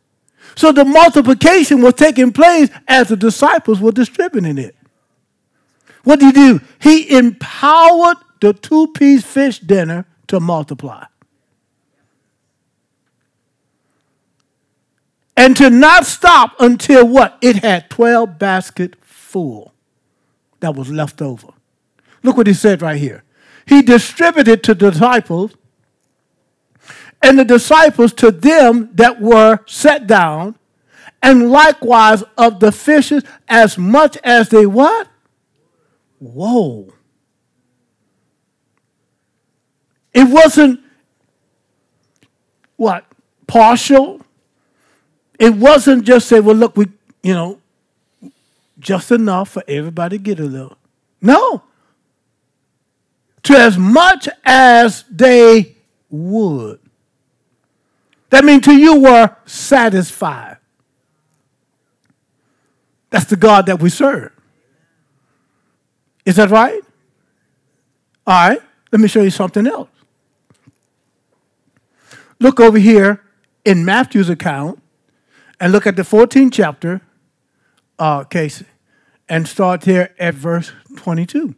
So 0.57 0.73
the 0.73 0.85
multiplication 0.85 1.83
was 1.83 1.95
taking 1.95 2.33
place 2.33 2.71
as 2.89 3.09
the 3.09 3.17
disciples 3.17 3.81
were 3.81 3.93
distributing 3.93 4.59
it. 4.59 4.75
What 6.05 6.21
did 6.21 6.35
he 6.35 6.53
do? 6.53 6.61
He 6.81 7.17
empowered 7.17 8.17
the 8.41 8.53
two 8.53 8.89
piece 8.89 9.25
fish 9.25 9.59
dinner 9.59 10.07
to 10.29 10.41
multiply. 10.41 11.05
And 15.37 15.57
to 15.59 15.69
not 15.69 16.07
stop 16.07 16.55
until 16.61 17.07
what? 17.07 17.37
It 17.43 17.57
had 17.57 17.91
12 17.91 18.39
baskets 18.39 18.97
full 19.03 19.75
that 20.61 20.75
was 20.75 20.91
left 20.91 21.21
over. 21.21 21.49
Look 22.23 22.39
what 22.39 22.47
he 22.47 22.55
said 22.55 22.81
right 22.81 22.97
here. 22.97 23.23
He 23.67 23.83
distributed 23.83 24.63
to 24.65 24.75
the 24.75 24.91
disciples, 24.93 25.53
and 27.23 27.39
the 27.39 27.45
disciples 27.45 28.13
to 28.15 28.31
them 28.31 28.91
that 28.95 29.21
were 29.21 29.61
set 29.67 30.07
down, 30.07 30.57
and 31.23 31.51
likewise 31.51 32.23
of 32.37 32.61
the 32.61 32.71
fishes 32.71 33.25
as 33.49 33.77
much 33.77 34.17
as 34.23 34.49
they 34.49 34.67
what? 34.67 35.09
Whoa. 36.19 36.93
It 40.15 40.29
wasn't 40.29 40.81
what? 42.77 43.05
Partial. 43.47 44.21
It 45.39 45.55
wasn't 45.55 46.05
just 46.05 46.29
say, 46.29 46.41
well, 46.41 46.57
look, 46.57 46.77
we, 46.77 46.87
you 47.23 47.35
know, 47.35 47.61
just 48.79 49.11
enough 49.11 49.51
for 49.51 49.63
everybody 49.69 50.19
to 50.19 50.23
get 50.23 50.41
a 50.41 50.45
little. 50.45 50.79
No. 51.21 51.63
To 53.43 53.55
as 53.55 53.77
much 53.77 54.29
as 54.45 55.05
they 55.11 55.77
would. 56.09 56.81
That 58.31 58.45
means 58.45 58.65
to 58.65 58.73
you 58.73 59.01
were 59.01 59.37
satisfied. 59.45 60.59
That's 63.11 63.27
the 63.27 63.37
God 63.37 63.67
that 63.67 63.81
we 63.81 63.89
serve. 63.89 64.33
Is 66.25 66.37
that 66.37 66.51
right? 66.51 66.83
All 68.27 68.49
right, 68.49 68.61
let 68.91 69.01
me 69.01 69.07
show 69.07 69.23
you 69.23 69.31
something 69.31 69.67
else. 69.67 69.89
Look 72.41 72.59
over 72.59 72.79
here 72.79 73.23
in 73.65 73.85
Matthew's 73.85 74.29
account 74.29 74.83
and 75.61 75.73
look 75.73 75.87
at 75.87 75.97
the 75.97 76.03
14th 76.03 76.53
chapter, 76.53 77.01
uh, 77.99 78.25
Casey, 78.25 78.67
and 79.29 79.47
start 79.47 79.85
here 79.85 80.15
at 80.19 80.35
verse 80.35 80.73
22. 80.97 81.55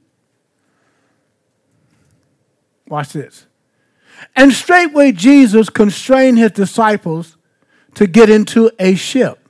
Watch 2.86 3.12
this. 3.12 3.47
And 4.36 4.52
straightway 4.52 5.12
Jesus 5.12 5.68
constrained 5.68 6.38
his 6.38 6.52
disciples 6.52 7.36
to 7.94 8.06
get 8.06 8.30
into 8.30 8.70
a 8.78 8.94
ship 8.94 9.48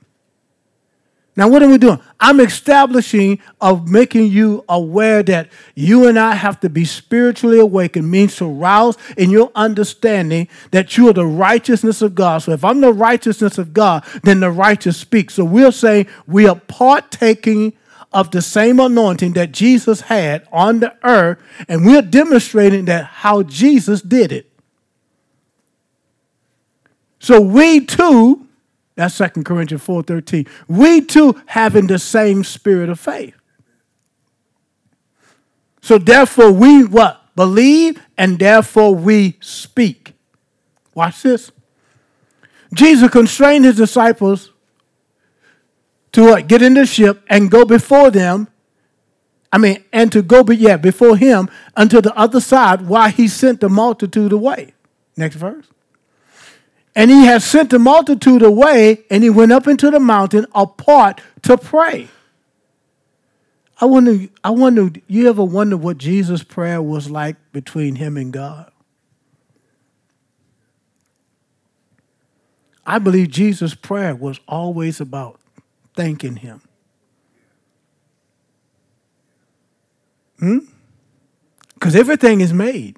now, 1.39 1.47
what 1.47 1.63
are 1.63 1.69
we 1.69 1.77
doing? 1.77 2.01
I'm 2.19 2.41
establishing 2.41 3.39
of 3.61 3.87
making 3.87 4.25
you 4.25 4.65
aware 4.67 5.23
that 5.23 5.49
you 5.73 6.05
and 6.05 6.19
I 6.19 6.33
have 6.35 6.59
to 6.59 6.69
be 6.69 6.83
spiritually 6.83 7.59
awakened, 7.59 8.11
means 8.11 8.35
to 8.37 8.45
rouse 8.45 8.97
in 9.15 9.29
your 9.29 9.49
understanding 9.55 10.49
that 10.71 10.97
you 10.97 11.07
are 11.07 11.13
the 11.13 11.25
righteousness 11.25 12.01
of 12.01 12.13
God. 12.13 12.39
So 12.39 12.51
if 12.51 12.65
I'm 12.65 12.81
the 12.81 12.91
righteousness 12.91 13.57
of 13.57 13.73
God, 13.73 14.03
then 14.23 14.41
the 14.41 14.51
righteous 14.51 14.97
speak. 14.97 15.31
So 15.31 15.45
we're 15.45 15.71
saying 15.71 16.07
we 16.27 16.45
are 16.45 16.59
partaking 16.59 17.71
of 18.11 18.31
the 18.31 18.41
same 18.41 18.77
anointing 18.77 19.31
that 19.33 19.53
Jesus 19.53 20.01
had 20.01 20.45
on 20.51 20.81
the 20.81 20.93
earth, 21.03 21.41
and 21.69 21.85
we're 21.85 22.01
demonstrating 22.01 22.83
that 22.85 23.05
how 23.05 23.43
Jesus 23.43 24.01
did 24.01 24.33
it. 24.33 24.48
So 27.19 27.39
we 27.41 27.85
too 27.85 28.47
that's 28.99 29.17
2 29.17 29.45
Corinthians 29.45 29.81
4:13. 29.81 30.45
We 30.67 30.99
too 30.99 31.41
having 31.45 31.87
the 31.87 31.97
same 31.97 32.43
spirit 32.43 32.89
of 32.89 32.99
faith. 32.99 33.33
So 35.81 35.97
therefore 35.97 36.51
we 36.51 36.83
what? 36.83 37.21
Believe 37.33 38.01
and 38.17 38.37
therefore 38.37 38.93
we 38.93 39.37
speak. 39.39 40.15
Watch 40.93 41.21
this. 41.21 41.49
Jesus 42.73 43.09
constrained 43.09 43.63
his 43.63 43.77
disciples 43.77 44.51
to 46.11 46.25
what? 46.25 46.47
Get 46.49 46.61
in 46.61 46.73
the 46.73 46.85
ship 46.85 47.23
and 47.29 47.49
go 47.49 47.63
before 47.63 48.11
them. 48.11 48.49
I 49.49 49.59
mean, 49.59 49.81
and 49.93 50.11
to 50.11 50.21
go, 50.21 50.43
but 50.43 50.57
yeah, 50.57 50.75
before 50.75 51.15
him 51.15 51.49
unto 51.73 52.01
the 52.01 52.13
other 52.17 52.41
side 52.41 52.81
while 52.81 53.09
he 53.09 53.29
sent 53.29 53.61
the 53.61 53.69
multitude 53.69 54.33
away. 54.33 54.73
Next 55.15 55.37
verse. 55.37 55.67
And 56.95 57.11
he 57.11 57.25
had 57.25 57.41
sent 57.41 57.69
the 57.69 57.79
multitude 57.79 58.41
away, 58.41 59.05
and 59.09 59.23
he 59.23 59.29
went 59.29 59.51
up 59.51 59.67
into 59.67 59.91
the 59.91 59.99
mountain 59.99 60.45
apart 60.53 61.21
to 61.43 61.57
pray. 61.57 62.09
I 63.81 63.85
wonder, 63.85 64.27
I 64.43 64.49
wonder, 64.49 64.89
you 65.07 65.29
ever 65.29 65.43
wonder 65.43 65.77
what 65.77 65.97
Jesus' 65.97 66.43
prayer 66.43 66.81
was 66.81 67.09
like 67.09 67.37
between 67.53 67.95
him 67.95 68.17
and 68.17 68.33
God? 68.33 68.71
I 72.85 72.99
believe 72.99 73.29
Jesus' 73.29 73.75
prayer 73.75 74.15
was 74.15 74.39
always 74.47 74.99
about 74.99 75.39
thanking 75.95 76.37
him. 76.37 76.61
Hmm? 80.39 80.59
Because 81.75 81.95
everything 81.95 82.41
is 82.41 82.51
made. 82.51 82.97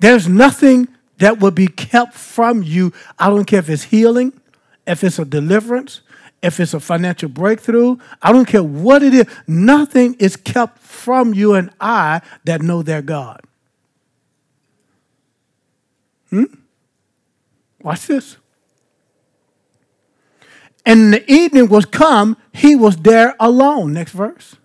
There's 0.00 0.28
nothing 0.28 0.88
that 1.18 1.38
will 1.38 1.50
be 1.50 1.66
kept 1.66 2.14
from 2.14 2.62
you. 2.62 2.92
I 3.18 3.28
don't 3.28 3.44
care 3.44 3.60
if 3.60 3.68
it's 3.68 3.84
healing, 3.84 4.32
if 4.86 5.04
it's 5.04 5.18
a 5.18 5.24
deliverance, 5.24 6.00
if 6.42 6.60
it's 6.60 6.74
a 6.74 6.80
financial 6.80 7.28
breakthrough. 7.28 7.96
I 8.20 8.32
don't 8.32 8.46
care 8.46 8.62
what 8.62 9.02
it 9.02 9.14
is. 9.14 9.26
Nothing 9.46 10.14
is 10.14 10.36
kept 10.36 10.78
from 10.78 11.34
you 11.34 11.54
and 11.54 11.70
I 11.80 12.20
that 12.44 12.62
know 12.62 12.82
their 12.82 13.02
God. 13.02 13.40
Hmm? 16.30 16.44
Watch 17.80 18.06
this. 18.06 18.36
And 20.86 21.14
the 21.14 21.32
evening 21.32 21.68
was 21.68 21.86
come, 21.86 22.36
he 22.52 22.76
was 22.76 22.96
there 22.96 23.34
alone. 23.40 23.92
Next 23.94 24.12
verse. 24.12 24.56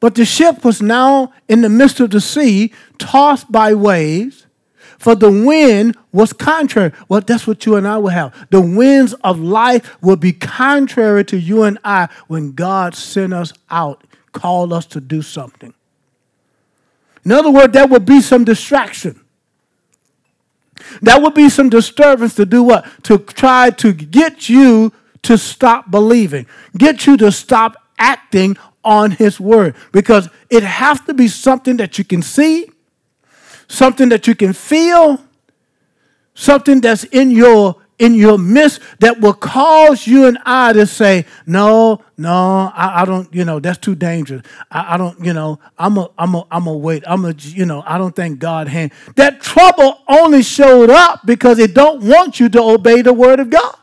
But 0.00 0.16
the 0.16 0.24
ship 0.24 0.64
was 0.64 0.82
now 0.82 1.32
in 1.48 1.62
the 1.62 1.68
midst 1.68 2.00
of 2.00 2.10
the 2.10 2.20
sea, 2.20 2.72
tossed 2.98 3.50
by 3.50 3.72
waves 3.72 4.46
for 5.02 5.16
the 5.16 5.32
wind 5.32 5.96
was 6.12 6.32
contrary. 6.32 6.92
Well, 7.08 7.22
that's 7.22 7.44
what 7.44 7.66
you 7.66 7.74
and 7.74 7.88
I 7.88 7.98
will 7.98 8.10
have. 8.10 8.46
The 8.50 8.60
winds 8.60 9.14
of 9.24 9.40
life 9.40 10.00
will 10.00 10.14
be 10.14 10.32
contrary 10.32 11.24
to 11.24 11.36
you 11.36 11.64
and 11.64 11.76
I 11.82 12.08
when 12.28 12.52
God 12.52 12.94
sent 12.94 13.34
us 13.34 13.52
out, 13.68 14.04
called 14.30 14.72
us 14.72 14.86
to 14.86 15.00
do 15.00 15.20
something. 15.20 15.74
In 17.24 17.32
other 17.32 17.50
words, 17.50 17.72
there 17.72 17.88
will 17.88 17.98
be 17.98 18.20
some 18.20 18.44
distraction. 18.44 19.20
That 21.00 21.20
would 21.20 21.34
be 21.34 21.48
some 21.48 21.68
disturbance 21.68 22.36
to 22.36 22.46
do 22.46 22.62
what? 22.62 22.86
To 23.02 23.18
try 23.18 23.70
to 23.70 23.92
get 23.92 24.48
you 24.48 24.92
to 25.22 25.36
stop 25.36 25.90
believing, 25.90 26.46
get 26.78 27.08
you 27.08 27.16
to 27.16 27.32
stop 27.32 27.76
acting 27.98 28.56
on 28.84 29.10
His 29.10 29.40
word, 29.40 29.74
because 29.90 30.28
it 30.48 30.62
has 30.62 31.00
to 31.02 31.14
be 31.14 31.26
something 31.26 31.78
that 31.78 31.98
you 31.98 32.04
can 32.04 32.22
see, 32.22 32.68
something 33.72 34.10
that 34.10 34.26
you 34.26 34.34
can 34.34 34.52
feel, 34.52 35.18
something 36.34 36.80
that's 36.80 37.04
in 37.04 37.30
your 37.30 37.76
in 37.98 38.14
your 38.14 38.36
midst 38.36 38.80
that 38.98 39.20
will 39.20 39.34
cause 39.34 40.08
you 40.08 40.26
and 40.26 40.36
I 40.44 40.72
to 40.72 40.86
say, 40.86 41.24
no, 41.46 42.02
no, 42.16 42.72
I, 42.74 43.02
I 43.02 43.04
don't, 43.04 43.32
you 43.32 43.44
know, 43.44 43.60
that's 43.60 43.78
too 43.78 43.94
dangerous. 43.94 44.42
I, 44.72 44.94
I, 44.94 44.96
don't, 44.96 45.24
you 45.24 45.32
know, 45.32 45.60
I'm 45.78 45.96
a, 45.98 46.10
I'm 46.18 46.34
a, 46.34 46.44
I'm 46.50 46.66
a 46.66 46.76
wait. 46.76 47.04
I'm 47.06 47.24
a, 47.24 47.32
you 47.32 47.64
know, 47.64 47.84
I 47.86 47.98
don't 47.98 48.16
think 48.16 48.40
God 48.40 48.66
hand. 48.66 48.90
That 49.14 49.40
trouble 49.40 50.00
only 50.08 50.42
showed 50.42 50.90
up 50.90 51.24
because 51.24 51.60
it 51.60 51.74
don't 51.74 52.02
want 52.02 52.40
you 52.40 52.48
to 52.48 52.60
obey 52.60 53.02
the 53.02 53.12
word 53.12 53.38
of 53.38 53.50
God. 53.50 53.76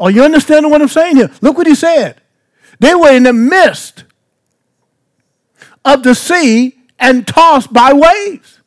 Are 0.00 0.10
you 0.10 0.24
understanding 0.24 0.72
what 0.72 0.82
I'm 0.82 0.88
saying 0.88 1.16
here? 1.16 1.30
Look 1.40 1.56
what 1.56 1.68
he 1.68 1.76
said. 1.76 2.20
They 2.80 2.96
were 2.96 3.12
in 3.12 3.22
the 3.22 3.32
midst 3.32 4.02
of 5.84 6.02
the 6.02 6.16
sea 6.16 6.81
and 7.02 7.26
tossed 7.26 7.72
by 7.72 7.92
waves. 7.92 8.60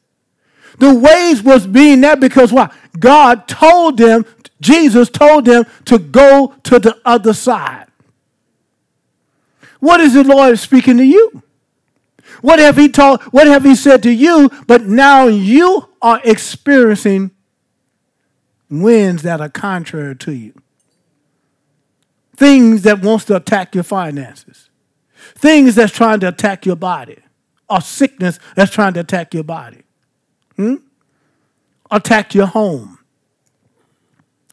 The 0.77 0.93
waves 0.93 1.41
was 1.41 1.65
being 1.65 2.01
there 2.01 2.17
because 2.17 2.51
what? 2.51 2.73
God 2.99 3.47
told 3.47 3.97
them, 3.97 4.25
Jesus 4.59 5.09
told 5.09 5.45
them 5.45 5.65
to 5.85 5.97
go 5.97 6.53
to 6.63 6.77
the 6.77 6.99
other 7.05 7.33
side. 7.33 7.87
What 9.79 10.01
is 10.01 10.13
the 10.13 10.23
Lord 10.23 10.59
speaking 10.59 10.97
to 10.97 11.05
you? 11.05 11.41
What 12.41 12.59
have 12.59 12.75
he 12.75 12.89
told, 12.89 13.21
what 13.23 13.47
have 13.47 13.63
he 13.63 13.73
said 13.73 14.03
to 14.03 14.11
you? 14.11 14.51
But 14.67 14.85
now 14.85 15.27
you 15.27 15.89
are 16.01 16.19
experiencing 16.25 17.31
winds 18.69 19.23
that 19.23 19.39
are 19.39 19.49
contrary 19.49 20.15
to 20.17 20.33
you. 20.33 20.53
Things 22.35 22.81
that 22.81 23.01
wants 23.01 23.23
to 23.25 23.37
attack 23.37 23.73
your 23.75 23.85
finances. 23.85 24.69
Things 25.35 25.75
that's 25.75 25.93
trying 25.93 26.19
to 26.19 26.27
attack 26.27 26.65
your 26.65 26.75
body 26.75 27.19
or 27.69 27.81
sickness 27.81 28.39
that's 28.55 28.71
trying 28.71 28.93
to 28.93 29.01
attack 29.01 29.33
your 29.33 29.43
body. 29.43 29.83
Hmm? 30.55 30.75
Attack 31.91 32.35
your 32.35 32.47
home. 32.47 32.99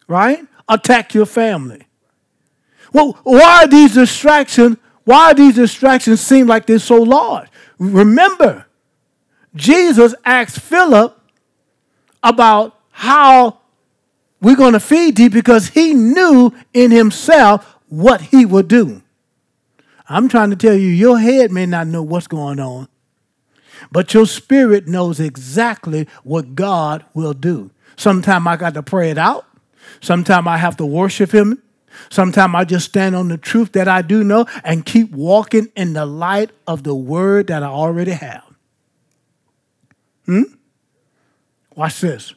right? 0.09 0.47
Attack 0.69 1.15
your 1.15 1.27
family. 1.27 1.87
Well, 2.93 3.19
why 3.25 3.65
are 3.65 3.67
these 3.69 3.95
distractions? 3.95 4.77
Why 5.05 5.31
are 5.31 5.35
these 5.35 5.55
distractions 5.57 6.21
seem 6.21 6.47
like 6.47 6.67
they're 6.67 6.79
so 6.79 6.97
large? 7.03 7.49
Remember, 7.79 8.67
Jesus 9.55 10.15
asked 10.25 10.61
Philip 10.61 11.19
about 12.23 12.79
how 12.91 13.59
we're 14.41 14.57
going 14.57 14.75
to 14.75 14.81
feed 14.81 15.17
thee 15.17 15.29
because 15.29 15.69
he 15.69 15.95
knew 15.95 16.53
in 16.75 16.91
himself 16.91 17.77
what 17.89 18.21
he 18.21 18.45
would 18.45 18.69
do. 18.69 19.03
I'm 20.09 20.29
trying 20.29 20.51
to 20.51 20.57
tell 20.57 20.75
you, 20.75 20.89
your 20.89 21.19
head 21.19 21.51
may 21.51 21.67
not 21.67 21.87
know 21.87 22.03
what's 22.03 22.27
going 22.27 22.61
on, 22.61 22.89
but 23.93 24.15
your 24.15 24.27
spirit 24.27 24.89
knows 24.89 25.21
exactly 25.21 26.09
what 26.25 26.55
God 26.55 27.05
will 27.13 27.35
do. 27.35 27.71
Sometimes 27.97 28.47
I 28.47 28.57
got 28.57 28.75
to 28.75 28.83
pray 28.83 29.11
it 29.11 29.19
out. 29.19 29.47
Sometimes 30.01 30.47
I 30.47 30.57
have 30.57 30.79
to 30.79 30.87
worship 30.87 31.31
him. 31.31 31.63
Sometimes 32.11 32.55
I 32.55 32.65
just 32.65 32.87
stand 32.87 33.15
on 33.15 33.29
the 33.29 33.37
truth 33.37 33.73
that 33.73 33.87
I 33.87 34.01
do 34.01 34.25
know 34.25 34.47
and 34.65 34.87
keep 34.87 35.13
walking 35.13 35.71
in 35.77 35.93
the 35.93 36.07
light 36.07 36.51
of 36.67 36.85
the 36.85 36.95
word 36.95 37.49
that 37.49 37.63
I 37.63 37.67
already 37.67 38.13
have. 38.13 38.45
Hmm? 40.25 40.43
Watch 41.77 42.01
this. 42.01 42.35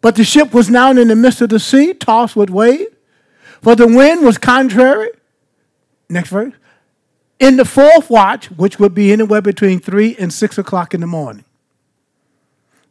But 0.00 0.16
the 0.16 0.24
ship 0.24 0.54
was 0.54 0.70
now 0.70 0.90
in 0.90 1.08
the 1.08 1.16
midst 1.16 1.42
of 1.42 1.50
the 1.50 1.60
sea, 1.60 1.92
tossed 1.92 2.34
with 2.34 2.48
waves, 2.48 2.94
for 3.60 3.74
the 3.74 3.86
wind 3.86 4.24
was 4.24 4.38
contrary. 4.38 5.10
Next 6.08 6.30
verse. 6.30 6.54
In 7.38 7.56
the 7.56 7.64
fourth 7.64 8.10
watch, 8.10 8.50
which 8.50 8.78
would 8.78 8.94
be 8.94 9.12
anywhere 9.12 9.40
between 9.40 9.78
three 9.78 10.16
and 10.16 10.32
six 10.32 10.58
o'clock 10.58 10.94
in 10.94 11.00
the 11.00 11.06
morning, 11.06 11.44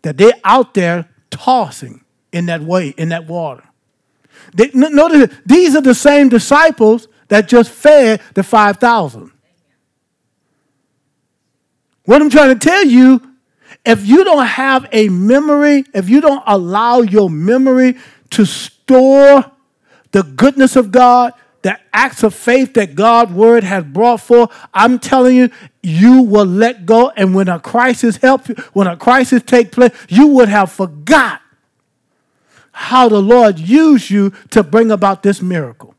that 0.04 0.18
they're 0.18 0.40
out 0.44 0.74
there 0.74 1.10
tossing 1.30 2.04
in 2.32 2.46
that 2.46 2.62
way, 2.62 2.90
in 2.98 3.10
that 3.10 3.28
water. 3.28 3.64
They, 4.54 4.70
notice 4.74 5.36
these 5.46 5.76
are 5.76 5.82
the 5.82 5.96
same 5.96 6.30
disciples 6.30 7.08
that 7.28 7.48
just 7.48 7.72
fed 7.72 8.22
the 8.34 8.44
5,000. 8.44 9.32
What 12.06 12.22
I'm 12.22 12.30
trying 12.30 12.58
to 12.58 12.66
tell 12.66 12.86
you, 12.86 13.22
if 13.86 14.06
you 14.06 14.24
don't 14.24 14.46
have 14.46 14.88
a 14.94 15.10
memory, 15.10 15.84
if 15.94 16.10
you 16.10 16.22
don't 16.22 16.44
allow 16.48 17.02
your 17.02 17.30
memory 17.30 17.98
to 18.32 18.46
store 18.46 19.52
the 20.12 20.24
goodness 20.24 20.76
of 20.76 20.92
God, 20.92 21.34
the 21.68 21.78
acts 21.92 22.24
of 22.24 22.34
faith 22.34 22.76
that 22.76 22.96
God's 22.96 23.34
word 23.34 23.66
has 23.66 23.84
brought 23.84 24.22
forth, 24.22 24.50
I'm 24.74 25.00
telling 25.00 25.36
you, 25.36 25.50
you 25.84 26.22
will 26.22 26.46
let 26.46 26.86
go. 26.86 27.10
And 27.10 27.36
when 27.36 27.50
a 27.50 27.60
crisis 27.60 28.16
help 28.16 28.48
you, 28.48 28.56
when 28.72 28.88
a 28.88 28.96
crisis 28.96 29.44
take 29.46 29.74
place, 29.74 29.92
you 30.08 30.28
would 30.28 30.48
have 30.48 30.72
forgot 30.72 31.42
how 32.72 33.10
the 33.10 33.22
Lord 33.22 33.60
used 33.60 34.10
you 34.10 34.32
to 34.52 34.64
bring 34.64 34.92
about 34.92 35.24
this 35.24 35.42
miracle. 35.42 35.94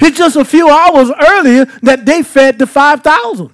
It's 0.00 0.16
just 0.16 0.36
a 0.36 0.44
few 0.44 0.70
hours 0.70 1.10
earlier 1.28 1.66
that 1.82 2.06
they 2.06 2.22
fed 2.22 2.58
the 2.58 2.66
5,000. 2.66 3.50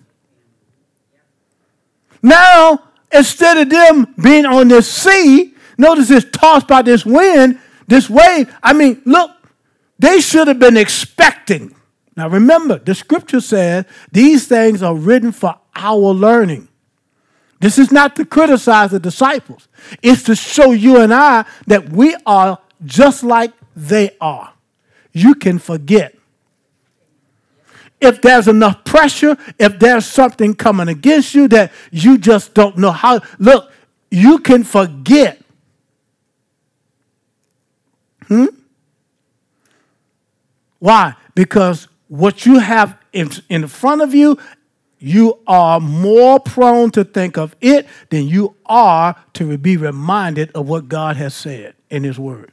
Now, 2.22 2.84
instead 3.10 3.58
of 3.58 3.70
them 3.70 4.14
being 4.22 4.46
on 4.46 4.68
this 4.68 4.88
sea, 4.88 5.52
notice 5.76 6.12
it's 6.12 6.30
tossed 6.30 6.68
by 6.68 6.82
this 6.82 7.04
wind, 7.04 7.58
this 7.88 8.08
wave. 8.08 8.54
I 8.62 8.72
mean, 8.72 9.02
look, 9.04 9.32
they 10.00 10.20
should 10.20 10.48
have 10.48 10.58
been 10.58 10.78
expecting. 10.78 11.74
Now, 12.16 12.28
remember, 12.28 12.78
the 12.78 12.94
scripture 12.94 13.40
says 13.40 13.84
these 14.10 14.48
things 14.48 14.82
are 14.82 14.94
written 14.94 15.30
for 15.30 15.58
our 15.76 16.14
learning. 16.14 16.68
This 17.60 17.78
is 17.78 17.92
not 17.92 18.16
to 18.16 18.24
criticize 18.24 18.92
the 18.92 18.98
disciples, 18.98 19.68
it's 20.02 20.22
to 20.24 20.34
show 20.34 20.72
you 20.72 20.98
and 21.00 21.12
I 21.12 21.44
that 21.66 21.90
we 21.90 22.16
are 22.24 22.58
just 22.84 23.22
like 23.22 23.52
they 23.76 24.16
are. 24.20 24.54
You 25.12 25.34
can 25.34 25.58
forget. 25.58 26.16
If 28.00 28.22
there's 28.22 28.48
enough 28.48 28.82
pressure, 28.84 29.36
if 29.58 29.78
there's 29.78 30.06
something 30.06 30.54
coming 30.54 30.88
against 30.88 31.34
you 31.34 31.46
that 31.48 31.72
you 31.90 32.16
just 32.16 32.54
don't 32.54 32.78
know 32.78 32.92
how, 32.92 33.20
look, 33.38 33.70
you 34.10 34.38
can 34.38 34.64
forget. 34.64 35.42
Hmm? 38.28 38.46
Why? 40.80 41.14
Because 41.36 41.86
what 42.08 42.44
you 42.44 42.58
have 42.58 43.00
in, 43.12 43.30
in 43.48 43.68
front 43.68 44.02
of 44.02 44.12
you 44.12 44.36
you 45.00 45.38
are 45.46 45.80
more 45.80 46.38
prone 46.38 46.90
to 46.90 47.04
think 47.04 47.38
of 47.38 47.56
it 47.62 47.88
than 48.10 48.28
you 48.28 48.54
are 48.66 49.16
to 49.32 49.56
be 49.56 49.78
reminded 49.78 50.52
of 50.52 50.68
what 50.68 50.88
God 50.88 51.16
has 51.16 51.34
said 51.34 51.74
in 51.88 52.04
His 52.04 52.18
Word. 52.18 52.52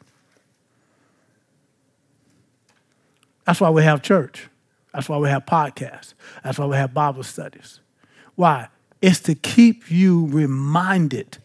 That's 3.45 3.59
why 3.59 3.69
we 3.69 3.83
have 3.83 4.01
church. 4.01 4.47
That's 4.93 5.09
why 5.09 5.17
we 5.17 5.27
have 5.27 5.45
podcasts. 5.45 6.13
That's 6.43 6.57
why 6.57 6.65
we 6.65 6.77
have 6.77 6.93
Bible 6.93 7.23
studies. 7.23 7.81
Why? 8.35 8.69
It's 9.01 9.19
to 9.21 9.35
keep 9.35 9.91
you 9.91 10.27
reminded. 10.27 11.37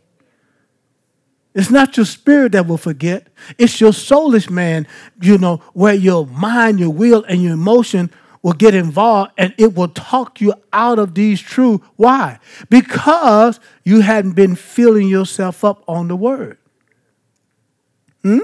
It's 1.54 1.70
not 1.70 1.96
your 1.96 2.06
spirit 2.06 2.52
that 2.52 2.66
will 2.66 2.78
forget. 2.78 3.28
It's 3.58 3.80
your 3.80 3.92
soulish 3.92 4.48
man, 4.48 4.86
you 5.20 5.36
know, 5.38 5.58
where 5.74 5.94
your 5.94 6.26
mind, 6.26 6.80
your 6.80 6.90
will, 6.90 7.24
and 7.24 7.42
your 7.42 7.52
emotion 7.52 8.10
will 8.42 8.52
get 8.54 8.74
involved 8.74 9.32
and 9.38 9.54
it 9.56 9.74
will 9.74 9.88
talk 9.88 10.40
you 10.40 10.54
out 10.72 10.98
of 10.98 11.14
these 11.14 11.40
truths. 11.40 11.84
Why? 11.96 12.38
Because 12.68 13.60
you 13.84 14.00
hadn't 14.00 14.32
been 14.32 14.56
filling 14.56 15.08
yourself 15.08 15.64
up 15.64 15.84
on 15.86 16.08
the 16.08 16.16
word. 16.16 16.58
Hmm? 18.22 18.40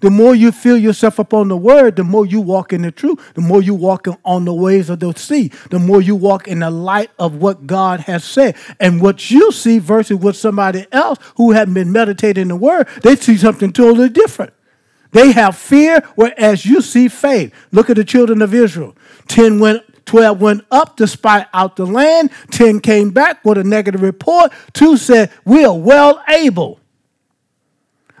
The 0.00 0.10
more 0.10 0.34
you 0.34 0.52
fill 0.52 0.78
yourself 0.78 1.18
up 1.20 1.34
on 1.34 1.48
the 1.48 1.56
word, 1.56 1.96
the 1.96 2.04
more 2.04 2.26
you 2.26 2.40
walk 2.40 2.72
in 2.72 2.82
the 2.82 2.90
truth, 2.90 3.18
the 3.34 3.40
more 3.40 3.62
you 3.62 3.74
walk 3.74 4.06
on 4.24 4.44
the 4.44 4.54
ways 4.54 4.90
of 4.90 5.00
the 5.00 5.12
sea, 5.14 5.50
the 5.70 5.78
more 5.78 6.00
you 6.00 6.14
walk 6.14 6.48
in 6.48 6.60
the 6.60 6.70
light 6.70 7.10
of 7.18 7.36
what 7.36 7.66
God 7.66 8.00
has 8.00 8.24
said. 8.24 8.56
And 8.80 9.00
what 9.00 9.30
you 9.30 9.52
see 9.52 9.78
versus 9.78 10.16
what 10.16 10.36
somebody 10.36 10.86
else 10.92 11.18
who 11.36 11.52
hadn't 11.52 11.74
been 11.74 11.92
meditating 11.92 12.48
the 12.48 12.56
word, 12.56 12.88
they 13.02 13.16
see 13.16 13.36
something 13.36 13.72
totally 13.72 14.08
different. 14.08 14.52
They 15.12 15.32
have 15.32 15.56
fear, 15.56 16.02
whereas 16.14 16.66
you 16.66 16.82
see 16.82 17.08
faith. 17.08 17.54
Look 17.72 17.88
at 17.88 17.96
the 17.96 18.04
children 18.04 18.42
of 18.42 18.52
Israel. 18.52 18.94
10 19.28 19.58
went 19.58 19.82
12 20.06 20.40
went 20.40 20.64
up 20.70 20.96
to 20.96 21.06
spy 21.06 21.46
out 21.52 21.76
the 21.76 21.84
land. 21.84 22.30
10 22.52 22.80
came 22.80 23.10
back 23.10 23.44
with 23.44 23.58
a 23.58 23.64
negative 23.64 24.02
report. 24.02 24.52
Two 24.72 24.96
said, 24.96 25.32
We 25.44 25.64
are 25.64 25.76
well 25.76 26.22
able. 26.28 26.80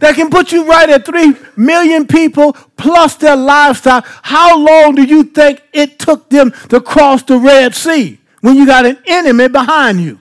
that 0.00 0.14
can 0.14 0.30
put 0.30 0.50
you 0.50 0.66
right 0.66 0.88
at 0.88 1.06
3 1.06 1.34
million 1.56 2.06
people 2.06 2.54
plus 2.76 3.16
their 3.16 3.36
livestock. 3.36 4.04
How 4.22 4.58
long 4.58 4.94
do 4.94 5.04
you 5.04 5.24
think 5.24 5.62
it 5.72 5.98
took 5.98 6.28
them 6.30 6.52
to 6.70 6.80
cross 6.80 7.22
the 7.22 7.38
Red 7.38 7.74
Sea 7.74 8.18
when 8.40 8.56
you 8.56 8.66
got 8.66 8.86
an 8.86 8.98
enemy 9.06 9.48
behind 9.48 10.00
you? 10.00 10.20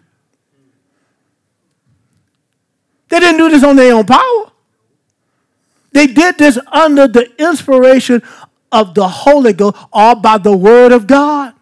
They 3.07 3.19
didn't 3.19 3.37
do 3.37 3.49
this 3.49 3.63
on 3.63 3.75
their 3.75 3.95
own 3.95 4.05
power. 4.05 4.51
They 5.91 6.07
did 6.07 6.37
this 6.37 6.59
under 6.71 7.07
the 7.07 7.31
inspiration 7.41 8.21
of 8.71 8.93
the 8.93 9.07
Holy 9.07 9.53
Ghost, 9.53 9.77
all 9.91 10.15
by 10.15 10.37
the 10.37 10.55
Word 10.55 10.91
of 10.91 11.07
God. 11.07 11.53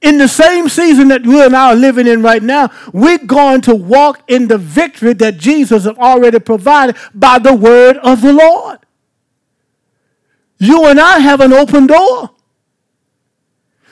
In 0.00 0.18
the 0.18 0.28
same 0.28 0.68
season 0.68 1.08
that 1.08 1.24
you 1.24 1.42
and 1.42 1.54
I 1.54 1.72
are 1.72 1.76
living 1.76 2.06
in 2.06 2.22
right 2.22 2.42
now, 2.42 2.70
we're 2.92 3.18
going 3.18 3.60
to 3.62 3.74
walk 3.74 4.22
in 4.28 4.48
the 4.48 4.58
victory 4.58 5.12
that 5.14 5.36
Jesus 5.36 5.84
has 5.84 5.96
already 5.98 6.38
provided 6.38 6.96
by 7.14 7.38
the 7.38 7.54
word 7.54 7.98
of 7.98 8.22
the 8.22 8.32
Lord. 8.32 8.78
You 10.58 10.86
and 10.86 11.00
I 11.00 11.18
have 11.18 11.40
an 11.40 11.52
open 11.52 11.86
door. 11.86 12.30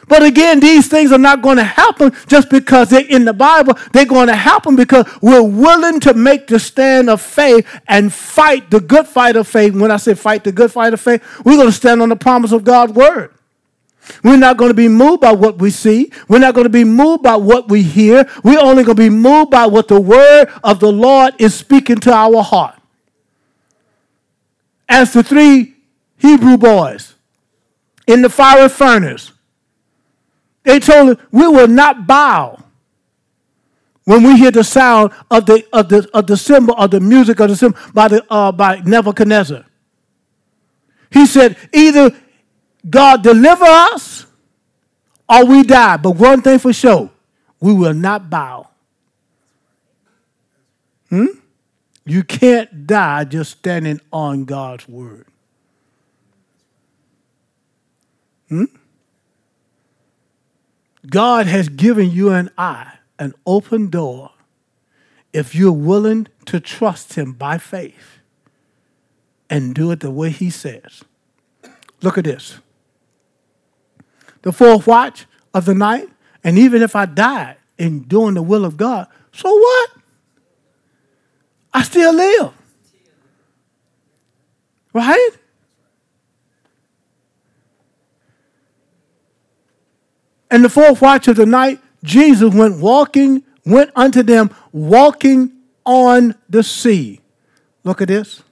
But 0.08 0.22
again, 0.22 0.60
these 0.60 0.88
things 0.88 1.12
are 1.12 1.18
not 1.18 1.42
going 1.42 1.58
to 1.58 1.64
happen 1.64 2.12
just 2.26 2.48
because 2.48 2.88
they're 2.88 3.06
in 3.06 3.26
the 3.26 3.34
Bible. 3.34 3.74
They're 3.92 4.06
going 4.06 4.28
to 4.28 4.34
happen 4.34 4.74
because 4.74 5.06
we're 5.20 5.42
willing 5.42 6.00
to 6.00 6.14
make 6.14 6.46
the 6.46 6.58
stand 6.58 7.10
of 7.10 7.20
faith 7.20 7.66
and 7.86 8.10
fight 8.10 8.70
the 8.70 8.80
good 8.80 9.06
fight 9.06 9.36
of 9.36 9.46
faith. 9.46 9.74
When 9.74 9.90
I 9.90 9.98
say 9.98 10.14
fight 10.14 10.44
the 10.44 10.52
good 10.52 10.72
fight 10.72 10.94
of 10.94 11.00
faith, 11.00 11.22
we're 11.44 11.56
going 11.56 11.68
to 11.68 11.72
stand 11.72 12.00
on 12.00 12.08
the 12.08 12.16
promise 12.16 12.52
of 12.52 12.64
God's 12.64 12.92
word. 12.92 13.34
We're 14.22 14.36
not 14.36 14.56
going 14.56 14.70
to 14.70 14.74
be 14.74 14.88
moved 14.88 15.20
by 15.20 15.32
what 15.32 15.58
we 15.58 15.70
see. 15.70 16.12
We're 16.28 16.38
not 16.38 16.54
going 16.54 16.64
to 16.64 16.70
be 16.70 16.84
moved 16.84 17.22
by 17.22 17.36
what 17.36 17.68
we 17.68 17.82
hear. 17.82 18.28
We're 18.42 18.60
only 18.60 18.84
going 18.84 18.96
to 18.96 19.02
be 19.02 19.10
moved 19.10 19.50
by 19.50 19.66
what 19.66 19.88
the 19.88 20.00
word 20.00 20.48
of 20.64 20.80
the 20.80 20.92
Lord 20.92 21.34
is 21.38 21.54
speaking 21.54 21.96
to 22.00 22.12
our 22.12 22.42
heart. 22.42 22.78
As 24.88 25.12
the 25.12 25.22
three 25.22 25.76
Hebrew 26.16 26.56
boys 26.56 27.14
in 28.06 28.22
the 28.22 28.30
fiery 28.30 28.68
furnace, 28.68 29.32
they 30.62 30.80
told 30.80 31.10
him, 31.10 31.26
We 31.30 31.46
will 31.46 31.68
not 31.68 32.06
bow 32.06 32.62
when 34.04 34.22
we 34.22 34.38
hear 34.38 34.50
the 34.50 34.64
sound 34.64 35.12
of 35.30 35.44
the, 35.44 35.66
of 35.72 35.90
the, 35.90 36.08
of 36.14 36.26
the 36.26 36.36
cymbal, 36.36 36.74
of 36.76 36.90
the 36.90 37.00
music 37.00 37.40
of 37.40 37.50
the 37.50 37.56
cymbal 37.56 37.78
by, 37.92 38.08
the, 38.08 38.24
uh, 38.32 38.50
by 38.50 38.80
Nebuchadnezzar. 38.80 39.66
He 41.10 41.26
said, 41.26 41.56
Either 41.72 42.14
God 42.88 43.22
deliver 43.22 43.64
us 43.64 44.26
or 45.28 45.44
we 45.44 45.62
die. 45.62 45.96
But 45.96 46.12
one 46.12 46.42
thing 46.42 46.58
for 46.58 46.72
sure, 46.72 47.10
we 47.60 47.72
will 47.72 47.94
not 47.94 48.30
bow. 48.30 48.68
Hmm? 51.10 51.26
You 52.04 52.22
can't 52.22 52.86
die 52.86 53.24
just 53.24 53.52
standing 53.52 54.00
on 54.12 54.44
God's 54.44 54.88
word. 54.88 55.26
Hmm? 58.48 58.64
God 61.08 61.46
has 61.46 61.68
given 61.68 62.10
you 62.10 62.30
and 62.30 62.50
I 62.56 62.94
an 63.18 63.34
open 63.46 63.88
door 63.88 64.30
if 65.32 65.54
you're 65.54 65.72
willing 65.72 66.28
to 66.46 66.60
trust 66.60 67.14
Him 67.14 67.32
by 67.32 67.58
faith 67.58 68.18
and 69.50 69.74
do 69.74 69.90
it 69.90 70.00
the 70.00 70.10
way 70.10 70.30
He 70.30 70.50
says. 70.50 71.04
Look 72.00 72.16
at 72.16 72.24
this. 72.24 72.58
The 74.42 74.52
fourth 74.52 74.86
watch 74.86 75.26
of 75.52 75.64
the 75.64 75.74
night, 75.74 76.08
and 76.44 76.58
even 76.58 76.82
if 76.82 76.94
I 76.94 77.06
died 77.06 77.56
in 77.76 78.02
doing 78.02 78.34
the 78.34 78.42
will 78.42 78.64
of 78.64 78.76
God, 78.76 79.08
so 79.32 79.54
what? 79.54 79.90
I 81.72 81.82
still 81.82 82.12
live. 82.12 82.52
Right? 84.92 85.30
And 90.50 90.64
the 90.64 90.68
fourth 90.68 91.02
watch 91.02 91.28
of 91.28 91.36
the 91.36 91.46
night, 91.46 91.80
Jesus 92.02 92.54
went 92.54 92.78
walking, 92.78 93.44
went 93.64 93.90
unto 93.94 94.22
them 94.22 94.54
walking 94.72 95.52
on 95.84 96.34
the 96.48 96.62
sea. 96.62 97.20
Look 97.84 98.00
at 98.00 98.08
this. 98.08 98.42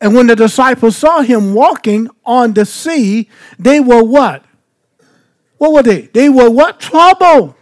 And 0.00 0.14
when 0.14 0.26
the 0.26 0.36
disciples 0.36 0.96
saw 0.96 1.22
him 1.22 1.54
walking 1.54 2.08
on 2.24 2.52
the 2.52 2.66
sea, 2.66 3.28
they 3.58 3.80
were 3.80 4.02
what? 4.02 4.44
What 5.64 5.72
were 5.72 5.82
they? 5.82 6.02
They 6.02 6.28
were 6.28 6.50
what? 6.50 6.78
Trouble. 6.78 7.56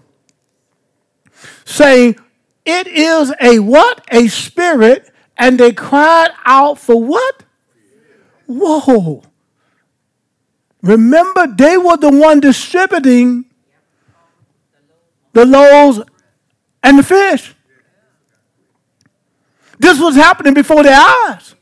Saying, 1.65 2.17
It 2.65 2.89
is 2.89 3.33
a 3.41 3.61
what? 3.61 4.05
A 4.11 4.27
spirit. 4.27 5.09
And 5.37 5.61
they 5.61 5.73
cried 5.73 6.31
out 6.45 6.81
for 6.81 7.01
what? 7.01 7.45
Whoa. 8.47 9.23
Remember, 10.83 11.47
they 11.47 11.79
were 11.79 11.97
the 11.97 12.11
one 12.11 12.41
distributing 12.41 13.45
the 15.33 15.47
loaves 15.47 16.01
and 16.83 16.99
the 16.99 17.05
fish. 17.05 17.55
This 19.79 20.01
was 20.01 20.17
happening 20.17 20.55
before 20.55 20.83
their 20.83 20.99
eyes. 20.99 21.55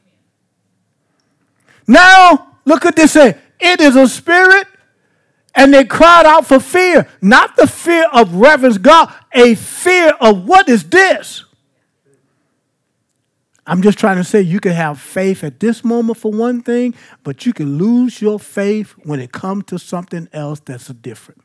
Now, 1.86 2.56
look 2.64 2.86
at 2.86 2.96
this 2.96 3.12
say, 3.12 3.36
it 3.60 3.82
is 3.82 3.94
a 3.94 4.08
spirit, 4.08 4.66
and 5.54 5.74
they 5.74 5.84
cried 5.84 6.26
out 6.26 6.46
for 6.46 6.60
fear, 6.60 7.08
not 7.20 7.56
the 7.56 7.66
fear 7.66 8.06
of 8.12 8.34
reverence 8.34 8.78
God, 8.78 9.12
a 9.32 9.54
fear 9.54 10.10
of 10.20 10.44
what 10.46 10.68
is 10.68 10.88
this? 10.88 11.44
I'm 13.66 13.82
just 13.82 13.98
trying 13.98 14.16
to 14.16 14.24
say 14.24 14.40
you 14.40 14.58
can 14.58 14.72
have 14.72 15.00
faith 15.00 15.44
at 15.44 15.60
this 15.60 15.84
moment 15.84 16.18
for 16.18 16.32
one 16.32 16.62
thing, 16.62 16.94
but 17.22 17.46
you 17.46 17.52
can 17.52 17.78
lose 17.78 18.20
your 18.20 18.40
faith 18.40 18.90
when 19.04 19.20
it 19.20 19.32
comes 19.32 19.64
to 19.66 19.78
something 19.78 20.28
else 20.32 20.60
that's 20.60 20.88
different. 20.88 21.42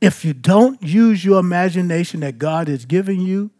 If 0.00 0.24
you 0.24 0.32
don't 0.32 0.82
use 0.82 1.24
your 1.24 1.40
imagination 1.40 2.20
that 2.20 2.38
God 2.38 2.68
has 2.68 2.84
given 2.84 3.20
you, 3.20 3.50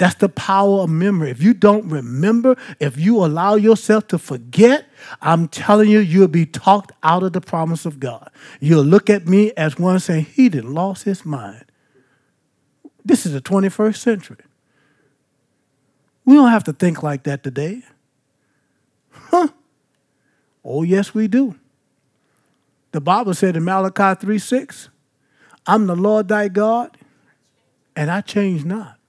that's 0.00 0.14
the 0.14 0.30
power 0.30 0.80
of 0.80 0.88
memory. 0.88 1.28
If 1.28 1.42
you 1.42 1.52
don't 1.52 1.86
remember, 1.90 2.56
if 2.80 2.98
you 2.98 3.22
allow 3.22 3.56
yourself 3.56 4.08
to 4.08 4.18
forget, 4.18 4.86
I'm 5.20 5.46
telling 5.46 5.90
you, 5.90 5.98
you'll 5.98 6.26
be 6.26 6.46
talked 6.46 6.92
out 7.02 7.22
of 7.22 7.34
the 7.34 7.42
promise 7.42 7.84
of 7.84 8.00
God. 8.00 8.30
You'll 8.60 8.82
look 8.82 9.10
at 9.10 9.28
me 9.28 9.52
as 9.58 9.78
one 9.78 10.00
saying, 10.00 10.24
He 10.24 10.48
didn't 10.48 10.72
lost 10.72 11.04
his 11.04 11.26
mind. 11.26 11.66
This 13.04 13.26
is 13.26 13.34
the 13.34 13.42
21st 13.42 13.96
century. 13.96 14.38
We 16.24 16.32
don't 16.32 16.48
have 16.48 16.64
to 16.64 16.72
think 16.72 17.02
like 17.02 17.24
that 17.24 17.42
today. 17.42 17.82
Huh? 19.10 19.48
Oh, 20.64 20.82
yes, 20.82 21.12
we 21.12 21.28
do. 21.28 21.56
The 22.92 23.02
Bible 23.02 23.34
said 23.34 23.54
in 23.54 23.64
Malachi 23.64 24.18
3 24.18 24.38
6, 24.38 24.88
I'm 25.66 25.86
the 25.86 25.94
Lord 25.94 26.28
thy 26.28 26.48
God, 26.48 26.96
and 27.94 28.10
I 28.10 28.22
change 28.22 28.64
not. 28.64 28.99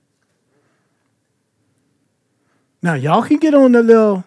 Now, 2.82 2.96
y'all 2.96 3.24
can 3.24 3.38
get 3.38 3.54
on 3.54 3.74
the 3.74 3.84
little 3.84 4.24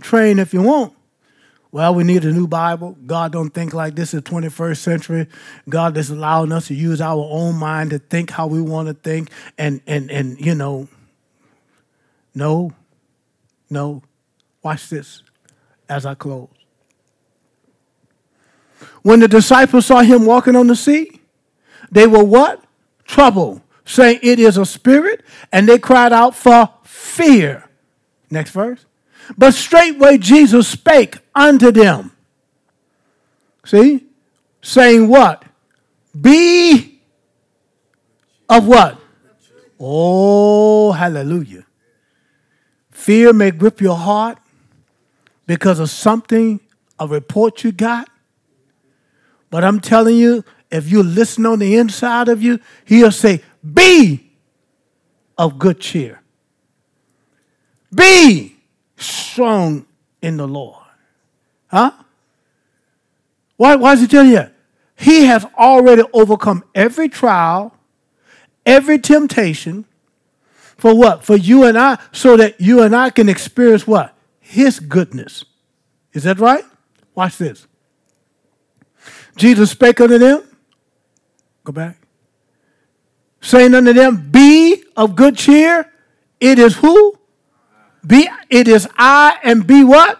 train 0.00 0.38
if 0.38 0.54
you 0.54 0.62
want. 0.62 0.92
Well, 1.72 1.92
we 1.92 2.04
need 2.04 2.24
a 2.24 2.30
new 2.30 2.46
Bible. 2.46 2.96
God 3.04 3.32
don't 3.32 3.50
think 3.50 3.74
like 3.74 3.96
this 3.96 4.14
is 4.14 4.22
21st 4.22 4.76
century. 4.76 5.26
God 5.68 5.96
is 5.96 6.08
allowing 6.08 6.52
us 6.52 6.68
to 6.68 6.74
use 6.74 7.00
our 7.00 7.26
own 7.28 7.56
mind 7.56 7.90
to 7.90 7.98
think 7.98 8.30
how 8.30 8.46
we 8.46 8.62
want 8.62 8.86
to 8.86 8.94
think 8.94 9.28
and 9.58 9.80
and 9.84 10.08
and 10.08 10.40
you 10.40 10.54
know, 10.54 10.86
no, 12.32 12.72
no. 13.68 14.02
Watch 14.62 14.88
this 14.88 15.24
as 15.88 16.06
I 16.06 16.14
close. 16.14 16.48
When 19.02 19.18
the 19.18 19.26
disciples 19.26 19.86
saw 19.86 20.02
him 20.02 20.26
walking 20.26 20.54
on 20.54 20.68
the 20.68 20.76
sea, 20.76 21.20
they 21.90 22.06
were 22.06 22.22
what? 22.22 22.62
Trouble, 23.04 23.63
saying, 23.84 24.20
It 24.22 24.38
is 24.38 24.56
a 24.56 24.66
spirit, 24.66 25.24
and 25.52 25.68
they 25.68 25.78
cried 25.78 26.12
out 26.12 26.34
for 26.34 26.70
fear. 26.84 27.68
Next 28.30 28.50
verse. 28.50 28.84
But 29.36 29.54
straightway 29.54 30.18
Jesus 30.18 30.68
spake 30.68 31.18
unto 31.34 31.70
them. 31.70 32.12
See? 33.64 34.06
Saying 34.62 35.08
what? 35.08 35.44
Be 36.18 37.00
of 38.48 38.66
what? 38.66 38.98
Oh, 39.80 40.92
hallelujah. 40.92 41.64
Fear 42.90 43.32
may 43.32 43.50
grip 43.50 43.80
your 43.80 43.96
heart 43.96 44.38
because 45.46 45.78
of 45.78 45.90
something, 45.90 46.60
a 46.98 47.06
report 47.06 47.64
you 47.64 47.72
got. 47.72 48.08
But 49.50 49.64
I'm 49.64 49.80
telling 49.80 50.16
you, 50.16 50.44
if 50.70 50.90
you 50.90 51.02
listen 51.02 51.46
on 51.46 51.58
the 51.58 51.76
inside 51.76 52.28
of 52.28 52.42
you, 52.42 52.60
he'll 52.84 53.12
say, 53.12 53.42
Be 53.72 54.30
of 55.38 55.58
good 55.58 55.80
cheer. 55.80 56.20
Be 57.94 58.56
strong 58.96 59.86
in 60.20 60.36
the 60.36 60.46
Lord. 60.46 60.82
Huh? 61.68 61.92
Why, 63.56 63.76
why 63.76 63.92
is 63.92 64.00
he 64.00 64.06
telling 64.06 64.30
you? 64.30 64.50
He 64.96 65.24
has 65.24 65.44
already 65.58 66.02
overcome 66.12 66.64
every 66.74 67.08
trial, 67.08 67.74
every 68.64 68.98
temptation, 68.98 69.84
for 70.76 70.94
what? 70.94 71.24
For 71.24 71.36
you 71.36 71.64
and 71.64 71.78
I, 71.78 71.98
so 72.12 72.36
that 72.36 72.60
you 72.60 72.82
and 72.82 72.94
I 72.94 73.10
can 73.10 73.28
experience 73.28 73.86
what? 73.86 74.16
His 74.40 74.80
goodness. 74.80 75.44
Is 76.12 76.24
that 76.24 76.38
right? 76.38 76.64
Watch 77.14 77.38
this. 77.38 77.66
Jesus 79.36 79.70
spake 79.70 80.00
unto 80.00 80.18
them. 80.18 80.42
Go 81.64 81.72
back. 81.72 82.03
Saying 83.44 83.74
unto 83.74 83.92
them, 83.92 84.30
Be 84.30 84.82
of 84.96 85.14
good 85.14 85.36
cheer. 85.36 85.92
It 86.40 86.58
is 86.58 86.76
who? 86.76 87.18
Be 88.06 88.26
it 88.48 88.68
is 88.68 88.88
I 88.96 89.38
and 89.42 89.66
be 89.66 89.84
what? 89.84 90.18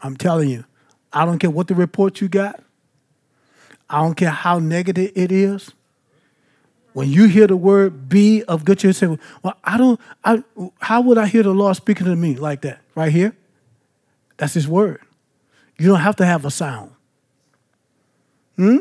I'm 0.00 0.16
telling 0.16 0.48
you. 0.48 0.64
I 1.12 1.26
don't 1.26 1.38
care 1.38 1.50
what 1.50 1.68
the 1.68 1.74
report 1.74 2.22
you 2.22 2.28
got. 2.28 2.62
I 3.90 4.00
don't 4.02 4.14
care 4.14 4.30
how 4.30 4.58
negative 4.58 5.12
it 5.14 5.30
is. 5.30 5.72
When 6.94 7.10
you 7.10 7.28
hear 7.28 7.46
the 7.46 7.56
word 7.56 8.08
be 8.08 8.42
of 8.44 8.64
good 8.64 8.78
cheer, 8.78 8.92
say, 8.94 9.06
well, 9.42 9.56
I 9.62 9.76
don't, 9.76 10.00
I, 10.24 10.42
how 10.80 11.02
would 11.02 11.18
I 11.18 11.26
hear 11.26 11.42
the 11.42 11.50
Lord 11.50 11.76
speaking 11.76 12.06
to 12.06 12.16
me 12.16 12.36
like 12.36 12.62
that? 12.62 12.80
Right 12.94 13.12
here? 13.12 13.36
That's 14.38 14.54
his 14.54 14.66
word. 14.66 15.00
You 15.78 15.88
don't 15.88 16.00
have 16.00 16.16
to 16.16 16.26
have 16.26 16.44
a 16.44 16.50
sound. 16.50 16.92
Hmm? 18.56 18.78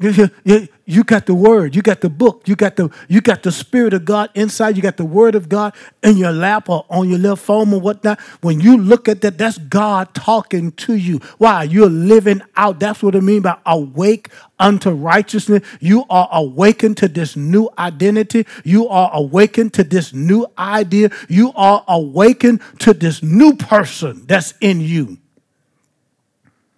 You, 0.86 1.02
got 1.02 1.24
the 1.24 1.34
word, 1.34 1.74
you 1.74 1.80
got 1.80 2.02
the 2.02 2.10
book, 2.10 2.42
you 2.46 2.56
got 2.56 2.76
the 2.76 2.90
you 3.08 3.22
got 3.22 3.42
the 3.42 3.50
spirit 3.50 3.94
of 3.94 4.04
God 4.04 4.28
inside, 4.34 4.76
you 4.76 4.82
got 4.82 4.98
the 4.98 5.04
word 5.06 5.34
of 5.34 5.48
God 5.48 5.72
in 6.02 6.18
your 6.18 6.30
lap 6.30 6.68
or 6.68 6.84
on 6.90 7.08
your 7.08 7.18
little 7.18 7.36
phone 7.36 7.72
or 7.72 7.80
whatnot. 7.80 8.20
When 8.42 8.60
you 8.60 8.76
look 8.76 9.08
at 9.08 9.22
that, 9.22 9.38
that's 9.38 9.56
God 9.56 10.12
talking 10.14 10.72
to 10.72 10.94
you. 10.94 11.20
Why? 11.38 11.62
You're 11.62 11.88
living 11.88 12.42
out. 12.54 12.80
That's 12.80 13.02
what 13.02 13.16
I 13.16 13.20
mean 13.20 13.40
by 13.40 13.56
awake 13.64 14.28
unto 14.58 14.90
righteousness. 14.90 15.66
You 15.80 16.04
are 16.10 16.28
awakened 16.30 16.98
to 16.98 17.08
this 17.08 17.34
new 17.34 17.70
identity. 17.78 18.46
You 18.62 18.86
are 18.88 19.10
awakened 19.14 19.72
to 19.74 19.84
this 19.84 20.12
new 20.12 20.46
idea. 20.58 21.12
You 21.30 21.52
are 21.54 21.82
awakened 21.88 22.60
to 22.80 22.92
this 22.92 23.22
new 23.22 23.56
person 23.56 24.26
that's 24.26 24.52
in 24.60 24.82
you. 24.82 25.16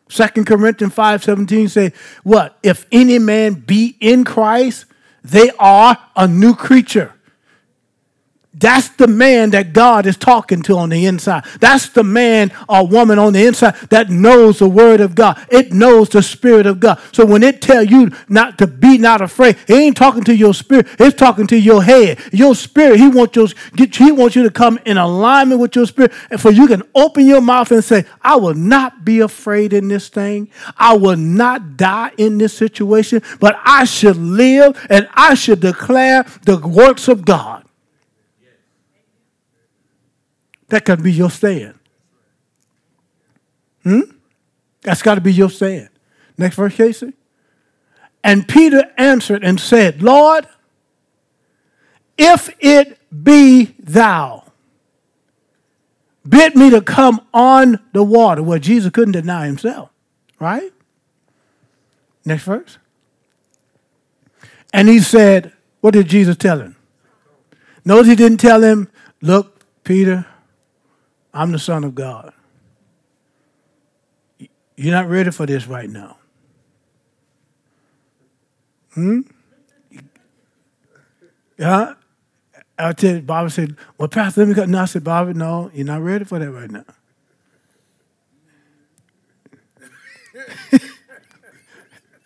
Second 0.08 0.46
Corinthians 0.46 0.94
5 0.94 1.24
17 1.24 1.68
say, 1.68 1.92
What? 2.22 2.58
If 2.62 2.86
any 2.92 3.18
man 3.18 3.54
be 3.54 3.96
in 4.00 4.24
Christ, 4.24 4.86
they 5.22 5.50
are 5.58 5.98
a 6.14 6.28
new 6.28 6.54
creature. 6.54 7.12
That's 8.58 8.88
the 8.88 9.06
man 9.06 9.50
that 9.50 9.74
God 9.74 10.06
is 10.06 10.16
talking 10.16 10.62
to 10.62 10.78
on 10.78 10.88
the 10.88 11.04
inside. 11.04 11.44
That's 11.60 11.90
the 11.90 12.02
man 12.02 12.52
or 12.66 12.86
woman 12.86 13.18
on 13.18 13.34
the 13.34 13.46
inside 13.46 13.74
that 13.90 14.08
knows 14.08 14.60
the 14.60 14.68
word 14.68 15.00
of 15.00 15.14
God. 15.14 15.38
It 15.50 15.74
knows 15.74 16.08
the 16.08 16.22
spirit 16.22 16.64
of 16.64 16.80
God. 16.80 16.98
So 17.12 17.26
when 17.26 17.42
it 17.42 17.60
tell 17.60 17.82
you 17.82 18.12
not 18.30 18.56
to 18.58 18.66
be 18.66 18.96
not 18.96 19.20
afraid, 19.20 19.58
it 19.68 19.74
ain't 19.74 19.96
talking 19.96 20.24
to 20.24 20.34
your 20.34 20.54
spirit. 20.54 20.86
It's 20.98 21.18
talking 21.18 21.46
to 21.48 21.58
your 21.58 21.82
head. 21.82 22.18
Your 22.32 22.54
spirit, 22.54 22.98
he 22.98 23.08
wants 23.08 23.36
you, 23.36 23.48
he 23.92 24.10
wants 24.10 24.34
you 24.34 24.42
to 24.44 24.50
come 24.50 24.78
in 24.86 24.96
alignment 24.96 25.60
with 25.60 25.76
your 25.76 25.84
spirit. 25.84 26.12
And 26.30 26.40
for 26.40 26.50
you 26.50 26.66
can 26.66 26.82
open 26.94 27.26
your 27.26 27.42
mouth 27.42 27.70
and 27.72 27.84
say, 27.84 28.06
I 28.22 28.36
will 28.36 28.54
not 28.54 29.04
be 29.04 29.20
afraid 29.20 29.74
in 29.74 29.88
this 29.88 30.08
thing. 30.08 30.48
I 30.78 30.96
will 30.96 31.18
not 31.18 31.76
die 31.76 32.12
in 32.16 32.38
this 32.38 32.56
situation, 32.56 33.20
but 33.38 33.60
I 33.66 33.84
should 33.84 34.16
live 34.16 34.80
and 34.88 35.06
I 35.12 35.34
should 35.34 35.60
declare 35.60 36.24
the 36.44 36.56
works 36.56 37.08
of 37.08 37.26
God. 37.26 37.65
That 40.68 40.84
can 40.84 41.02
be 41.02 41.12
your 41.12 41.30
stand. 41.30 41.78
Hmm? 43.82 44.00
That's 44.82 45.02
got 45.02 45.16
to 45.16 45.20
be 45.20 45.32
your 45.32 45.50
stand. 45.50 45.88
Next 46.36 46.56
verse, 46.56 46.74
Casey. 46.74 47.14
And 48.22 48.48
Peter 48.48 48.92
answered 48.96 49.44
and 49.44 49.60
said, 49.60 50.02
Lord, 50.02 50.48
if 52.18 52.54
it 52.58 52.98
be 53.22 53.76
thou, 53.78 54.44
bid 56.28 56.56
me 56.56 56.70
to 56.70 56.80
come 56.80 57.20
on 57.32 57.78
the 57.92 58.02
water. 58.02 58.42
Well, 58.42 58.58
Jesus 58.58 58.90
couldn't 58.90 59.12
deny 59.12 59.46
himself, 59.46 59.90
right? 60.40 60.72
Next 62.24 62.42
verse. 62.42 62.78
And 64.72 64.88
he 64.88 64.98
said, 64.98 65.52
What 65.80 65.94
did 65.94 66.08
Jesus 66.08 66.36
tell 66.36 66.60
him? 66.60 66.76
Notice 67.84 68.08
he 68.08 68.16
didn't 68.16 68.38
tell 68.38 68.62
him, 68.62 68.90
Look, 69.22 69.62
Peter, 69.84 70.26
I'm 71.36 71.52
the 71.52 71.58
Son 71.58 71.84
of 71.84 71.94
God. 71.94 72.32
You're 74.74 74.94
not 74.94 75.10
ready 75.10 75.30
for 75.30 75.44
this 75.44 75.66
right 75.66 75.90
now. 75.90 76.16
Hmm? 78.94 79.20
Yeah? 81.58 81.92
I 82.78 82.92
tell 82.94 83.16
you, 83.16 83.20
Bobby 83.20 83.50
said, 83.50 83.76
Well, 83.98 84.08
Pastor, 84.08 84.40
let 84.40 84.48
me 84.48 84.54
go. 84.54 84.64
No, 84.64 84.80
I 84.80 84.86
said, 84.86 85.04
Bobby, 85.04 85.34
no, 85.34 85.70
you're 85.74 85.84
not 85.84 86.00
ready 86.00 86.24
for 86.24 86.38
that 86.38 86.50
right 86.50 86.70
now. 86.70 86.84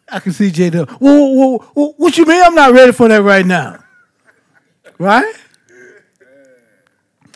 I 0.09 0.21
can 0.21 0.33
see 0.33 0.53
Jay. 0.53 0.71
Well, 0.71 0.87
well, 1.01 1.73
well, 1.75 1.95
what 1.97 2.17
you 2.17 2.27
mean 2.27 2.43
I'm 2.45 2.55
not 2.55 2.73
ready 2.73 2.93
for 2.93 3.09
that 3.09 3.23
right 3.23 3.47
now? 3.47 3.83
Right? 4.99 5.35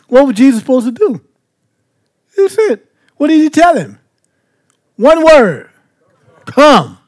What 0.07 0.27
was 0.27 0.35
Jesus 0.37 0.61
supposed 0.61 0.85
to 0.85 0.91
do? 0.93 1.24
That's 2.35 2.57
it. 2.57 2.91
What 3.17 3.27
did 3.27 3.41
he 3.41 3.49
tell 3.49 3.75
him? 3.75 3.99
One 4.97 5.23
word 5.23 5.69
come. 6.45 6.99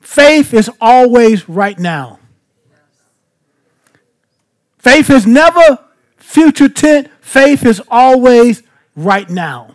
Faith 0.00 0.52
is 0.54 0.70
always 0.80 1.48
right 1.48 1.78
now. 1.78 2.18
Faith 4.78 5.10
is 5.10 5.26
never 5.26 5.78
future 6.16 6.68
tense. 6.68 7.08
Faith 7.20 7.64
is 7.64 7.82
always 7.88 8.62
right 8.96 9.28
now. 9.28 9.74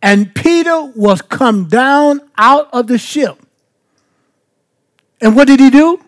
And 0.00 0.34
Peter 0.34 0.84
was 0.96 1.20
come 1.20 1.68
down 1.68 2.20
out 2.38 2.70
of 2.72 2.86
the 2.86 2.96
ship. 2.96 3.38
And 5.20 5.36
what 5.36 5.46
did 5.46 5.60
he 5.60 5.68
do? 5.68 6.02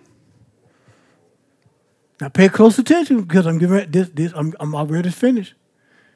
Now 2.23 2.29
pay 2.29 2.49
close 2.49 2.79
attention 2.79 3.23
because 3.23 3.49
I'm 3.49 3.59
giving 3.59 3.91
this. 3.91 4.09
This 4.11 4.33
I'm, 4.37 4.55
I'm 4.61 4.77
already 4.77 5.11
finished. 5.11 5.55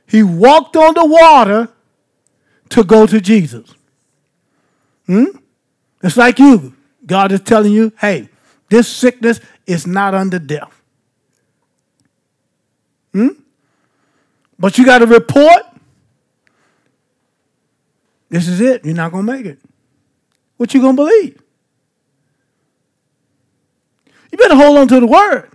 He 0.06 0.22
walked 0.22 0.76
on 0.76 0.94
the 0.94 1.04
water 1.04 1.68
to 2.68 2.84
go 2.84 3.08
to 3.08 3.20
Jesus. 3.20 3.74
Hmm? 5.06 5.24
It's 6.04 6.16
like 6.16 6.38
you. 6.38 6.76
God 7.04 7.32
is 7.32 7.40
telling 7.40 7.72
you, 7.72 7.92
hey, 7.98 8.28
this 8.68 8.86
sickness 8.86 9.40
is 9.66 9.84
not 9.84 10.14
under 10.14 10.38
death. 10.38 10.80
Hmm? 13.12 13.30
But 14.60 14.78
you 14.78 14.84
got 14.84 14.98
to 14.98 15.06
report. 15.06 15.62
This 18.28 18.46
is 18.46 18.60
it. 18.60 18.84
You're 18.84 18.94
not 18.94 19.10
going 19.10 19.26
to 19.26 19.32
make 19.32 19.44
it. 19.44 19.58
What 20.56 20.72
you 20.72 20.80
going 20.80 20.94
to 20.94 21.02
believe? 21.02 21.42
You 24.30 24.38
better 24.38 24.54
hold 24.54 24.78
on 24.78 24.86
to 24.86 25.00
the 25.00 25.06
word. 25.08 25.50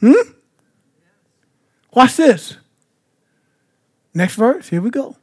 Hmm? 0.00 0.30
Watch 1.92 2.16
this. 2.16 2.56
Next 4.14 4.34
verse. 4.34 4.68
Here 4.68 4.80
we 4.80 4.90
go. 4.90 5.16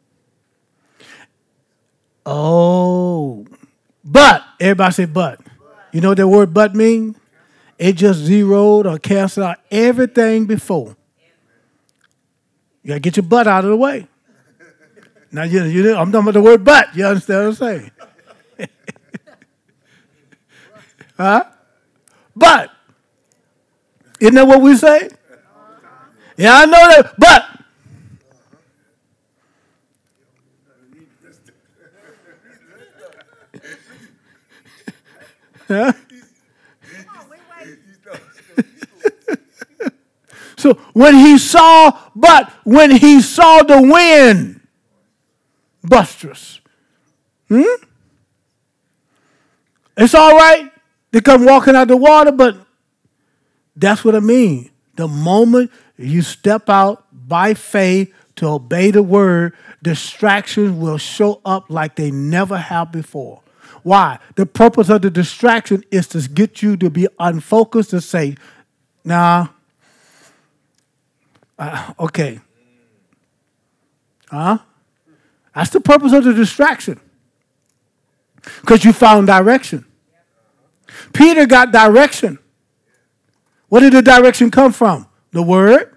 Oh, 2.25 3.45
but 4.03 4.43
everybody 4.59 4.93
say 4.93 5.05
but. 5.05 5.39
You 5.91 6.01
know 6.01 6.09
what 6.09 6.17
that 6.17 6.27
word 6.27 6.53
but 6.53 6.75
mean? 6.75 7.15
It 7.77 7.93
just 7.93 8.19
zeroed 8.19 8.87
or 8.87 8.97
canceled 8.97 9.45
out 9.45 9.57
everything 9.69 10.45
before. 10.45 10.95
You 12.83 12.89
gotta 12.89 12.99
get 12.99 13.17
your 13.17 13.25
butt 13.25 13.47
out 13.47 13.63
of 13.63 13.69
the 13.69 13.77
way. 13.77 14.07
Now 15.31 15.43
you, 15.43 15.63
you 15.65 15.95
I'm 15.95 16.11
talking 16.11 16.29
about 16.29 16.33
the 16.33 16.41
word 16.41 16.63
but. 16.63 16.95
You 16.95 17.05
understand 17.05 17.39
what 17.39 17.47
I'm 17.47 17.55
saying? 17.55 17.91
huh? 21.17 21.43
But 22.35 22.71
isn't 24.19 24.35
that 24.35 24.47
what 24.47 24.61
we 24.61 24.75
say? 24.75 25.09
Yeah, 26.37 26.57
I 26.57 26.65
know 26.65 26.87
that, 26.87 27.13
but 27.17 27.45
so 40.57 40.75
when 40.93 41.15
he 41.15 41.39
saw, 41.39 41.91
but 42.15 42.51
when 42.63 42.91
he 42.91 43.19
saw 43.21 43.63
the 43.63 43.81
wind, 43.81 44.61
busters. 45.83 46.61
Hmm? 47.47 47.63
It's 49.97 50.13
all 50.13 50.35
right 50.35 50.71
They 51.11 51.21
come 51.21 51.45
walking 51.45 51.75
out 51.75 51.87
the 51.87 51.95
water, 51.95 52.31
but 52.31 52.64
that's 53.75 54.03
what 54.05 54.15
I 54.15 54.19
mean. 54.19 54.69
The 54.95 55.07
moment 55.07 55.71
you 55.97 56.21
step 56.21 56.69
out 56.69 57.05
by 57.11 57.53
faith 57.53 58.13
to 58.37 58.47
obey 58.47 58.91
the 58.91 59.03
word, 59.03 59.53
distractions 59.81 60.71
will 60.77 60.97
show 60.97 61.41
up 61.45 61.65
like 61.69 61.95
they 61.95 62.11
never 62.11 62.57
have 62.57 62.91
before. 62.91 63.41
Why? 63.83 64.19
The 64.35 64.45
purpose 64.45 64.89
of 64.89 65.01
the 65.01 65.09
distraction 65.09 65.83
is 65.91 66.07
to 66.07 66.27
get 66.27 66.61
you 66.61 66.75
to 66.77 66.89
be 66.89 67.07
unfocused 67.19 67.91
to 67.91 68.01
say, 68.01 68.35
nah, 69.03 69.47
uh, 71.57 71.93
okay. 71.99 72.39
Huh? 74.29 74.57
That's 75.53 75.69
the 75.69 75.79
purpose 75.79 76.13
of 76.13 76.23
the 76.23 76.33
distraction. 76.33 76.99
Because 78.61 78.83
you 78.83 78.91
found 78.91 79.27
direction. 79.27 79.85
Peter 81.13 81.45
got 81.45 81.71
direction. 81.71 82.39
Where 83.75 83.81
did 83.81 83.91
the 83.91 84.01
direction 84.01 84.51
come 84.51 84.71
from? 84.71 85.05
The 85.33 85.43
word. 85.43 85.93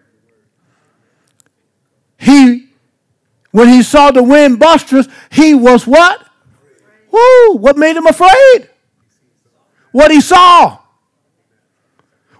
He, 2.16 2.70
when 3.52 3.68
he 3.68 3.84
saw 3.84 4.10
the 4.10 4.20
wind 4.20 4.58
boisterous, 4.58 5.06
he 5.30 5.54
was 5.54 5.86
what? 5.86 6.26
Woo! 7.12 7.52
What 7.52 7.78
made 7.78 7.94
him 7.94 8.08
afraid? 8.08 8.68
What 9.92 10.10
he 10.10 10.20
saw. 10.20 10.78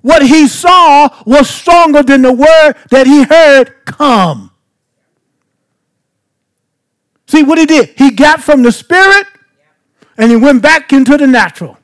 What 0.03 0.27
he 0.27 0.49
saw 0.49 1.09
was 1.25 1.49
stronger 1.49 2.03
than 2.03 2.23
the 2.23 2.33
word 2.33 2.75
that 2.91 3.07
he 3.07 3.23
heard 3.23 3.85
come. 3.85 4.51
See 7.29 7.45
what 7.45 7.59
he 7.59 7.67
did? 7.67 7.91
He 7.91 8.11
got 8.11 8.43
from 8.43 8.65
the 8.65 8.73
spirit 8.73 9.29
and 10.17 10.33
he 10.33 10.37
went 10.37 10.63
back 10.63 10.93
into 10.93 11.17
the 11.17 11.29
natural. 11.29 11.78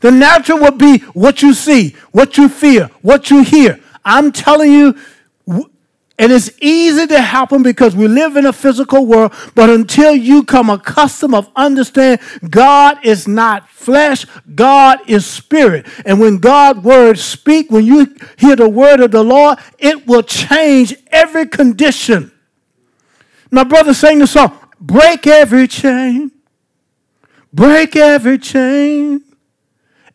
The 0.00 0.10
natural 0.10 0.60
would 0.60 0.78
be 0.78 0.98
what 1.14 1.42
you 1.42 1.54
see, 1.54 1.96
what 2.12 2.36
you 2.36 2.48
feel, 2.48 2.86
what 3.02 3.30
you 3.30 3.42
hear. 3.42 3.80
I'm 4.04 4.32
telling 4.32 4.72
you, 4.72 4.96
and 6.16 6.30
it's 6.30 6.50
easy 6.60 7.08
to 7.08 7.20
happen 7.20 7.64
because 7.64 7.96
we 7.96 8.06
live 8.06 8.36
in 8.36 8.46
a 8.46 8.52
physical 8.52 9.04
world, 9.04 9.32
but 9.56 9.68
until 9.68 10.14
you 10.14 10.44
come 10.44 10.70
accustomed 10.70 11.34
of 11.34 11.50
understand 11.56 12.20
God 12.48 13.04
is 13.04 13.26
not 13.26 13.68
flesh, 13.68 14.24
God 14.54 15.00
is 15.08 15.26
spirit. 15.26 15.86
And 16.06 16.20
when 16.20 16.38
God's 16.38 16.80
word 16.80 17.18
speak, 17.18 17.70
when 17.70 17.84
you 17.84 18.14
hear 18.36 18.54
the 18.54 18.68
word 18.68 19.00
of 19.00 19.10
the 19.10 19.24
Lord, 19.24 19.58
it 19.78 20.06
will 20.06 20.22
change 20.22 20.94
every 21.08 21.48
condition. 21.48 22.30
My 23.50 23.64
brother 23.64 23.92
sang 23.92 24.20
the 24.20 24.28
song, 24.28 24.56
break 24.80 25.26
every 25.26 25.66
chain, 25.66 26.30
break 27.52 27.96
every 27.96 28.38
chain. 28.38 29.22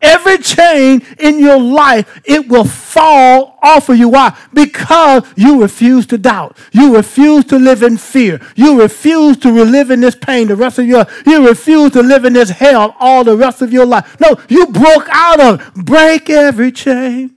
Every 0.02 0.38
chain 0.38 1.02
in 1.20 1.39
your 1.39 1.60
life, 1.60 2.22
it 2.24 2.47
will 2.47 2.64
fall 2.64 3.58
off 3.62 3.89
of 3.89 3.97
you. 3.97 4.08
Why? 4.08 4.38
Because 4.54 5.24
you 5.36 5.62
refuse 5.62 6.08
to 6.08 6.18
doubt. 6.18 6.58
You 6.72 6.95
refuse 6.95 7.43
to 7.45 7.60
live 7.60 7.84
in 7.84 7.97
fear. 7.97 8.39
You 8.56 8.82
refuse 8.82 9.36
to 9.38 9.52
live 9.52 9.91
in 9.91 10.00
this 10.00 10.16
pain 10.16 10.47
the 10.47 10.56
rest 10.56 10.80
of 10.80 10.86
your 10.86 11.00
life. 11.00 11.24
You 11.26 11.45
refuse 11.45 11.91
to 11.93 12.02
live 12.02 12.24
in 12.24 12.32
this 12.32 12.50
hell 12.50 12.95
all 13.00 13.26
the 13.26 13.36
rest 13.36 13.62
of 13.62 13.74
your 13.74 13.86
life. 13.86 14.18
No, 14.22 14.38
you 14.47 14.68
broke 14.68 15.08
out 15.10 15.41
of 15.41 15.74
break 15.74 16.30
every 16.30 16.72
chain. 16.72 17.36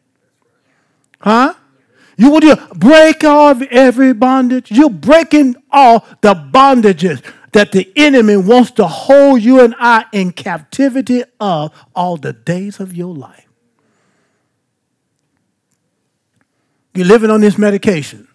Huh? 1.18 1.54
You 2.16 2.30
will 2.30 2.56
break 2.76 3.24
off 3.24 3.60
every 3.62 4.12
bondage. 4.12 4.70
You're 4.70 4.90
breaking 4.90 5.56
all 5.72 6.06
the 6.20 6.34
bondages 6.34 7.22
that 7.52 7.72
the 7.72 7.92
enemy 7.96 8.36
wants 8.36 8.70
to 8.72 8.86
hold 8.86 9.42
you 9.42 9.60
and 9.60 9.74
I 9.78 10.06
in 10.12 10.32
captivity 10.32 11.22
of 11.38 11.72
all 11.94 12.16
the 12.16 12.32
days 12.32 12.80
of 12.80 12.94
your 12.94 13.14
life. 13.14 13.48
You're 16.94 17.06
living 17.06 17.30
on 17.30 17.40
this 17.40 17.56
medication 17.56 18.28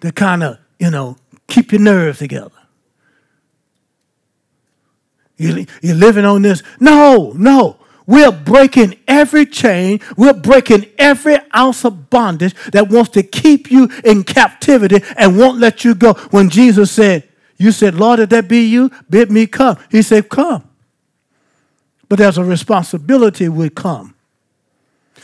to 0.00 0.12
kind 0.12 0.42
of, 0.42 0.58
you 0.78 0.90
know, 0.90 1.16
keep 1.46 1.72
your 1.72 1.80
nerves 1.80 2.18
together. 2.18 2.50
You're 5.36 5.96
living 5.96 6.24
on 6.24 6.42
this. 6.42 6.62
No, 6.78 7.32
no. 7.34 7.78
We're 8.06 8.32
breaking 8.32 8.98
every 9.08 9.46
chain. 9.46 10.00
We're 10.16 10.34
breaking 10.34 10.86
every 10.98 11.38
ounce 11.54 11.84
of 11.84 12.10
bondage 12.10 12.54
that 12.72 12.88
wants 12.88 13.10
to 13.10 13.22
keep 13.22 13.70
you 13.70 13.88
in 14.04 14.24
captivity 14.24 15.00
and 15.16 15.38
won't 15.38 15.58
let 15.58 15.84
you 15.84 15.94
go. 15.94 16.14
When 16.30 16.48
Jesus 16.50 16.90
said, 16.90 17.28
you 17.62 17.70
said, 17.70 17.94
Lord, 17.94 18.18
if 18.18 18.30
that 18.30 18.48
be 18.48 18.64
you, 18.66 18.90
bid 19.08 19.30
me 19.30 19.46
come. 19.46 19.78
He 19.88 20.02
said, 20.02 20.28
Come. 20.28 20.68
But 22.08 22.18
there's 22.18 22.36
a 22.36 22.44
responsibility 22.44 23.48
with 23.48 23.76
come. 23.76 24.16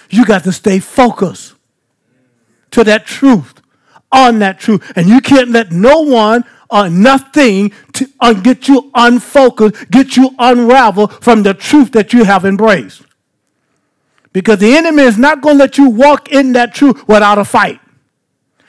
You 0.08 0.24
got 0.24 0.44
to 0.44 0.52
stay 0.52 0.78
focused 0.78 1.54
to 2.70 2.84
that 2.84 3.06
truth, 3.06 3.60
on 4.12 4.38
that 4.38 4.60
truth. 4.60 4.92
And 4.94 5.08
you 5.08 5.20
can't 5.20 5.50
let 5.50 5.72
no 5.72 6.02
one 6.02 6.44
or 6.70 6.88
nothing 6.88 7.72
to 7.94 8.08
uh, 8.20 8.34
get 8.34 8.68
you 8.68 8.90
unfocused, 8.94 9.90
get 9.90 10.16
you 10.16 10.30
unraveled 10.38 11.22
from 11.22 11.42
the 11.42 11.54
truth 11.54 11.90
that 11.92 12.12
you 12.12 12.24
have 12.24 12.44
embraced. 12.44 13.02
Because 14.32 14.60
the 14.60 14.76
enemy 14.76 15.02
is 15.02 15.18
not 15.18 15.40
going 15.40 15.56
to 15.56 15.64
let 15.64 15.76
you 15.76 15.90
walk 15.90 16.30
in 16.30 16.52
that 16.52 16.72
truth 16.72 17.06
without 17.08 17.38
a 17.38 17.44
fight. 17.44 17.80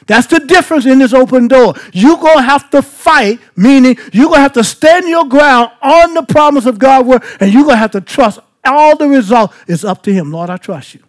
That's 0.09 0.25
the 0.25 0.39
difference 0.39 0.87
in 0.87 0.97
this 0.97 1.13
open 1.13 1.47
door. 1.47 1.75
You're 1.93 2.17
going 2.17 2.37
to 2.37 2.41
have 2.41 2.71
to 2.71 2.81
fight, 2.81 3.39
meaning 3.55 3.95
you're 4.11 4.25
going 4.25 4.37
to 4.37 4.41
have 4.41 4.53
to 4.53 4.63
stand 4.63 5.07
your 5.07 5.25
ground 5.25 5.71
on 5.83 6.15
the 6.15 6.23
promise 6.23 6.65
of 6.65 6.79
God's 6.79 7.07
word, 7.07 7.23
and 7.39 7.53
you're 7.53 7.61
going 7.61 7.75
to 7.75 7.79
have 7.79 7.91
to 7.91 8.01
trust 8.01 8.39
all 8.65 8.97
the 8.97 9.07
result 9.07 9.53
is 9.67 9.85
up 9.85 10.01
to 10.03 10.11
Him. 10.11 10.31
Lord, 10.31 10.49
I 10.49 10.57
trust 10.57 10.95
you. 10.95 11.03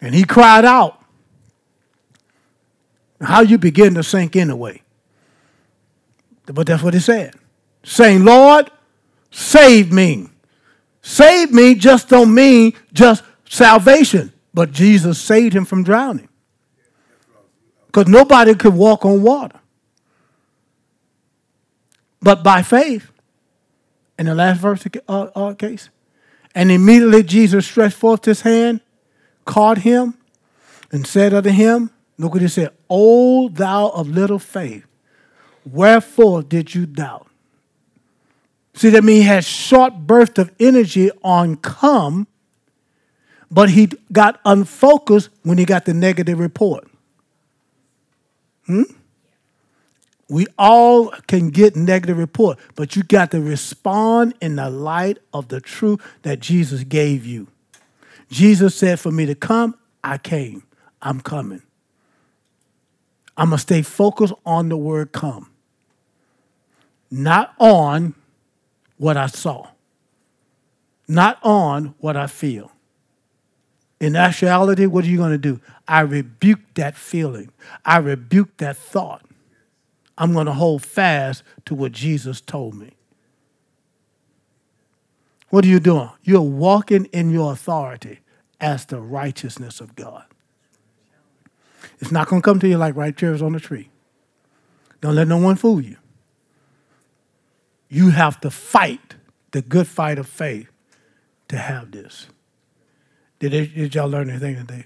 And 0.00 0.14
he 0.14 0.22
cried 0.22 0.64
out. 0.64 1.02
How 3.20 3.40
you 3.40 3.58
begin 3.58 3.94
to 3.94 4.04
sink 4.04 4.36
in 4.36 4.50
a 4.50 4.56
way. 4.56 4.82
But 6.46 6.68
that's 6.68 6.82
what 6.82 6.94
he 6.94 7.00
said. 7.00 7.34
Saying, 7.82 8.24
Lord, 8.24 8.70
save 9.32 9.92
me. 9.92 10.28
Save 11.02 11.50
me 11.52 11.74
just 11.74 12.08
don't 12.08 12.32
mean 12.32 12.72
just 12.92 13.24
salvation, 13.50 14.32
but 14.54 14.70
Jesus 14.70 15.20
saved 15.20 15.54
him 15.54 15.66
from 15.66 15.82
drowning. 15.82 16.28
Because 17.86 18.06
nobody 18.06 18.54
could 18.54 18.74
walk 18.74 19.04
on 19.04 19.22
water. 19.22 19.58
But 22.22 22.44
by 22.44 22.62
faith, 22.62 23.10
in 24.18 24.26
the 24.26 24.34
last 24.34 24.60
verse 24.60 24.86
of 24.86 24.94
uh, 25.08 25.30
uh, 25.34 25.54
case, 25.54 25.90
and 26.54 26.70
immediately 26.70 27.22
Jesus 27.22 27.66
stretched 27.66 27.96
forth 27.96 28.24
his 28.24 28.42
hand, 28.42 28.80
caught 29.44 29.78
him, 29.78 30.14
and 30.92 31.06
said 31.06 31.34
unto 31.34 31.50
him, 31.50 31.90
Look 32.18 32.34
what 32.34 32.42
he 32.42 32.48
said, 32.48 32.72
O 32.88 33.48
thou 33.48 33.88
of 33.88 34.08
little 34.08 34.38
faith, 34.38 34.86
wherefore 35.64 36.42
did 36.42 36.74
you 36.74 36.86
doubt? 36.86 37.26
See, 38.74 38.90
that 38.90 39.02
means 39.02 39.22
he 39.22 39.26
had 39.26 39.44
short 39.44 39.94
burst 40.06 40.38
of 40.38 40.52
energy 40.60 41.10
on 41.24 41.56
come 41.56 42.26
but 43.50 43.70
he 43.70 43.88
got 44.12 44.40
unfocused 44.44 45.30
when 45.42 45.58
he 45.58 45.64
got 45.64 45.84
the 45.84 45.94
negative 45.94 46.38
report. 46.38 46.88
Hmm? 48.66 48.82
We 50.28 50.46
all 50.56 51.08
can 51.26 51.50
get 51.50 51.74
negative 51.74 52.16
report, 52.16 52.58
but 52.76 52.94
you 52.94 53.02
got 53.02 53.32
to 53.32 53.40
respond 53.40 54.34
in 54.40 54.56
the 54.56 54.70
light 54.70 55.18
of 55.34 55.48
the 55.48 55.60
truth 55.60 56.00
that 56.22 56.38
Jesus 56.38 56.84
gave 56.84 57.26
you. 57.26 57.48
Jesus 58.30 58.76
said, 58.76 59.00
For 59.00 59.10
me 59.10 59.26
to 59.26 59.34
come, 59.34 59.76
I 60.04 60.18
came. 60.18 60.62
I'm 61.02 61.20
coming. 61.20 61.62
I'm 63.36 63.48
going 63.48 63.56
to 63.56 63.62
stay 63.62 63.82
focused 63.82 64.34
on 64.44 64.68
the 64.68 64.76
word 64.76 65.12
come, 65.12 65.50
not 67.10 67.54
on 67.58 68.14
what 68.98 69.16
I 69.16 69.26
saw, 69.26 69.68
not 71.08 71.38
on 71.42 71.94
what 71.98 72.16
I 72.16 72.26
feel. 72.26 72.70
In 74.00 74.16
actuality, 74.16 74.86
what 74.86 75.04
are 75.04 75.08
you 75.08 75.18
going 75.18 75.32
to 75.32 75.38
do? 75.38 75.60
I 75.86 76.00
rebuke 76.00 76.60
that 76.74 76.96
feeling. 76.96 77.52
I 77.84 77.98
rebuke 77.98 78.56
that 78.56 78.76
thought. 78.76 79.22
I'm 80.16 80.32
going 80.32 80.46
to 80.46 80.52
hold 80.52 80.82
fast 80.82 81.42
to 81.66 81.74
what 81.74 81.92
Jesus 81.92 82.40
told 82.40 82.74
me. 82.74 82.92
What 85.50 85.64
are 85.64 85.68
you 85.68 85.80
doing? 85.80 86.10
You're 86.22 86.40
walking 86.40 87.06
in 87.06 87.30
your 87.30 87.52
authority 87.52 88.20
as 88.60 88.86
the 88.86 89.00
righteousness 89.00 89.80
of 89.80 89.96
God. 89.96 90.24
It's 91.98 92.12
not 92.12 92.28
going 92.28 92.40
to 92.40 92.44
come 92.44 92.60
to 92.60 92.68
you 92.68 92.78
like 92.78 92.96
ripe 92.96 93.16
cherries 93.16 93.42
on 93.42 93.54
a 93.54 93.60
tree. 93.60 93.90
Don't 95.00 95.14
let 95.14 95.28
no 95.28 95.38
one 95.38 95.56
fool 95.56 95.80
you. 95.80 95.96
You 97.88 98.10
have 98.10 98.40
to 98.42 98.50
fight 98.50 99.16
the 99.50 99.62
good 99.62 99.88
fight 99.88 100.18
of 100.18 100.28
faith 100.28 100.70
to 101.48 101.58
have 101.58 101.90
this. 101.90 102.28
Did, 103.40 103.74
did 103.74 103.94
y'all 103.94 104.08
learn 104.08 104.28
anything 104.30 104.56
today? 104.56 104.84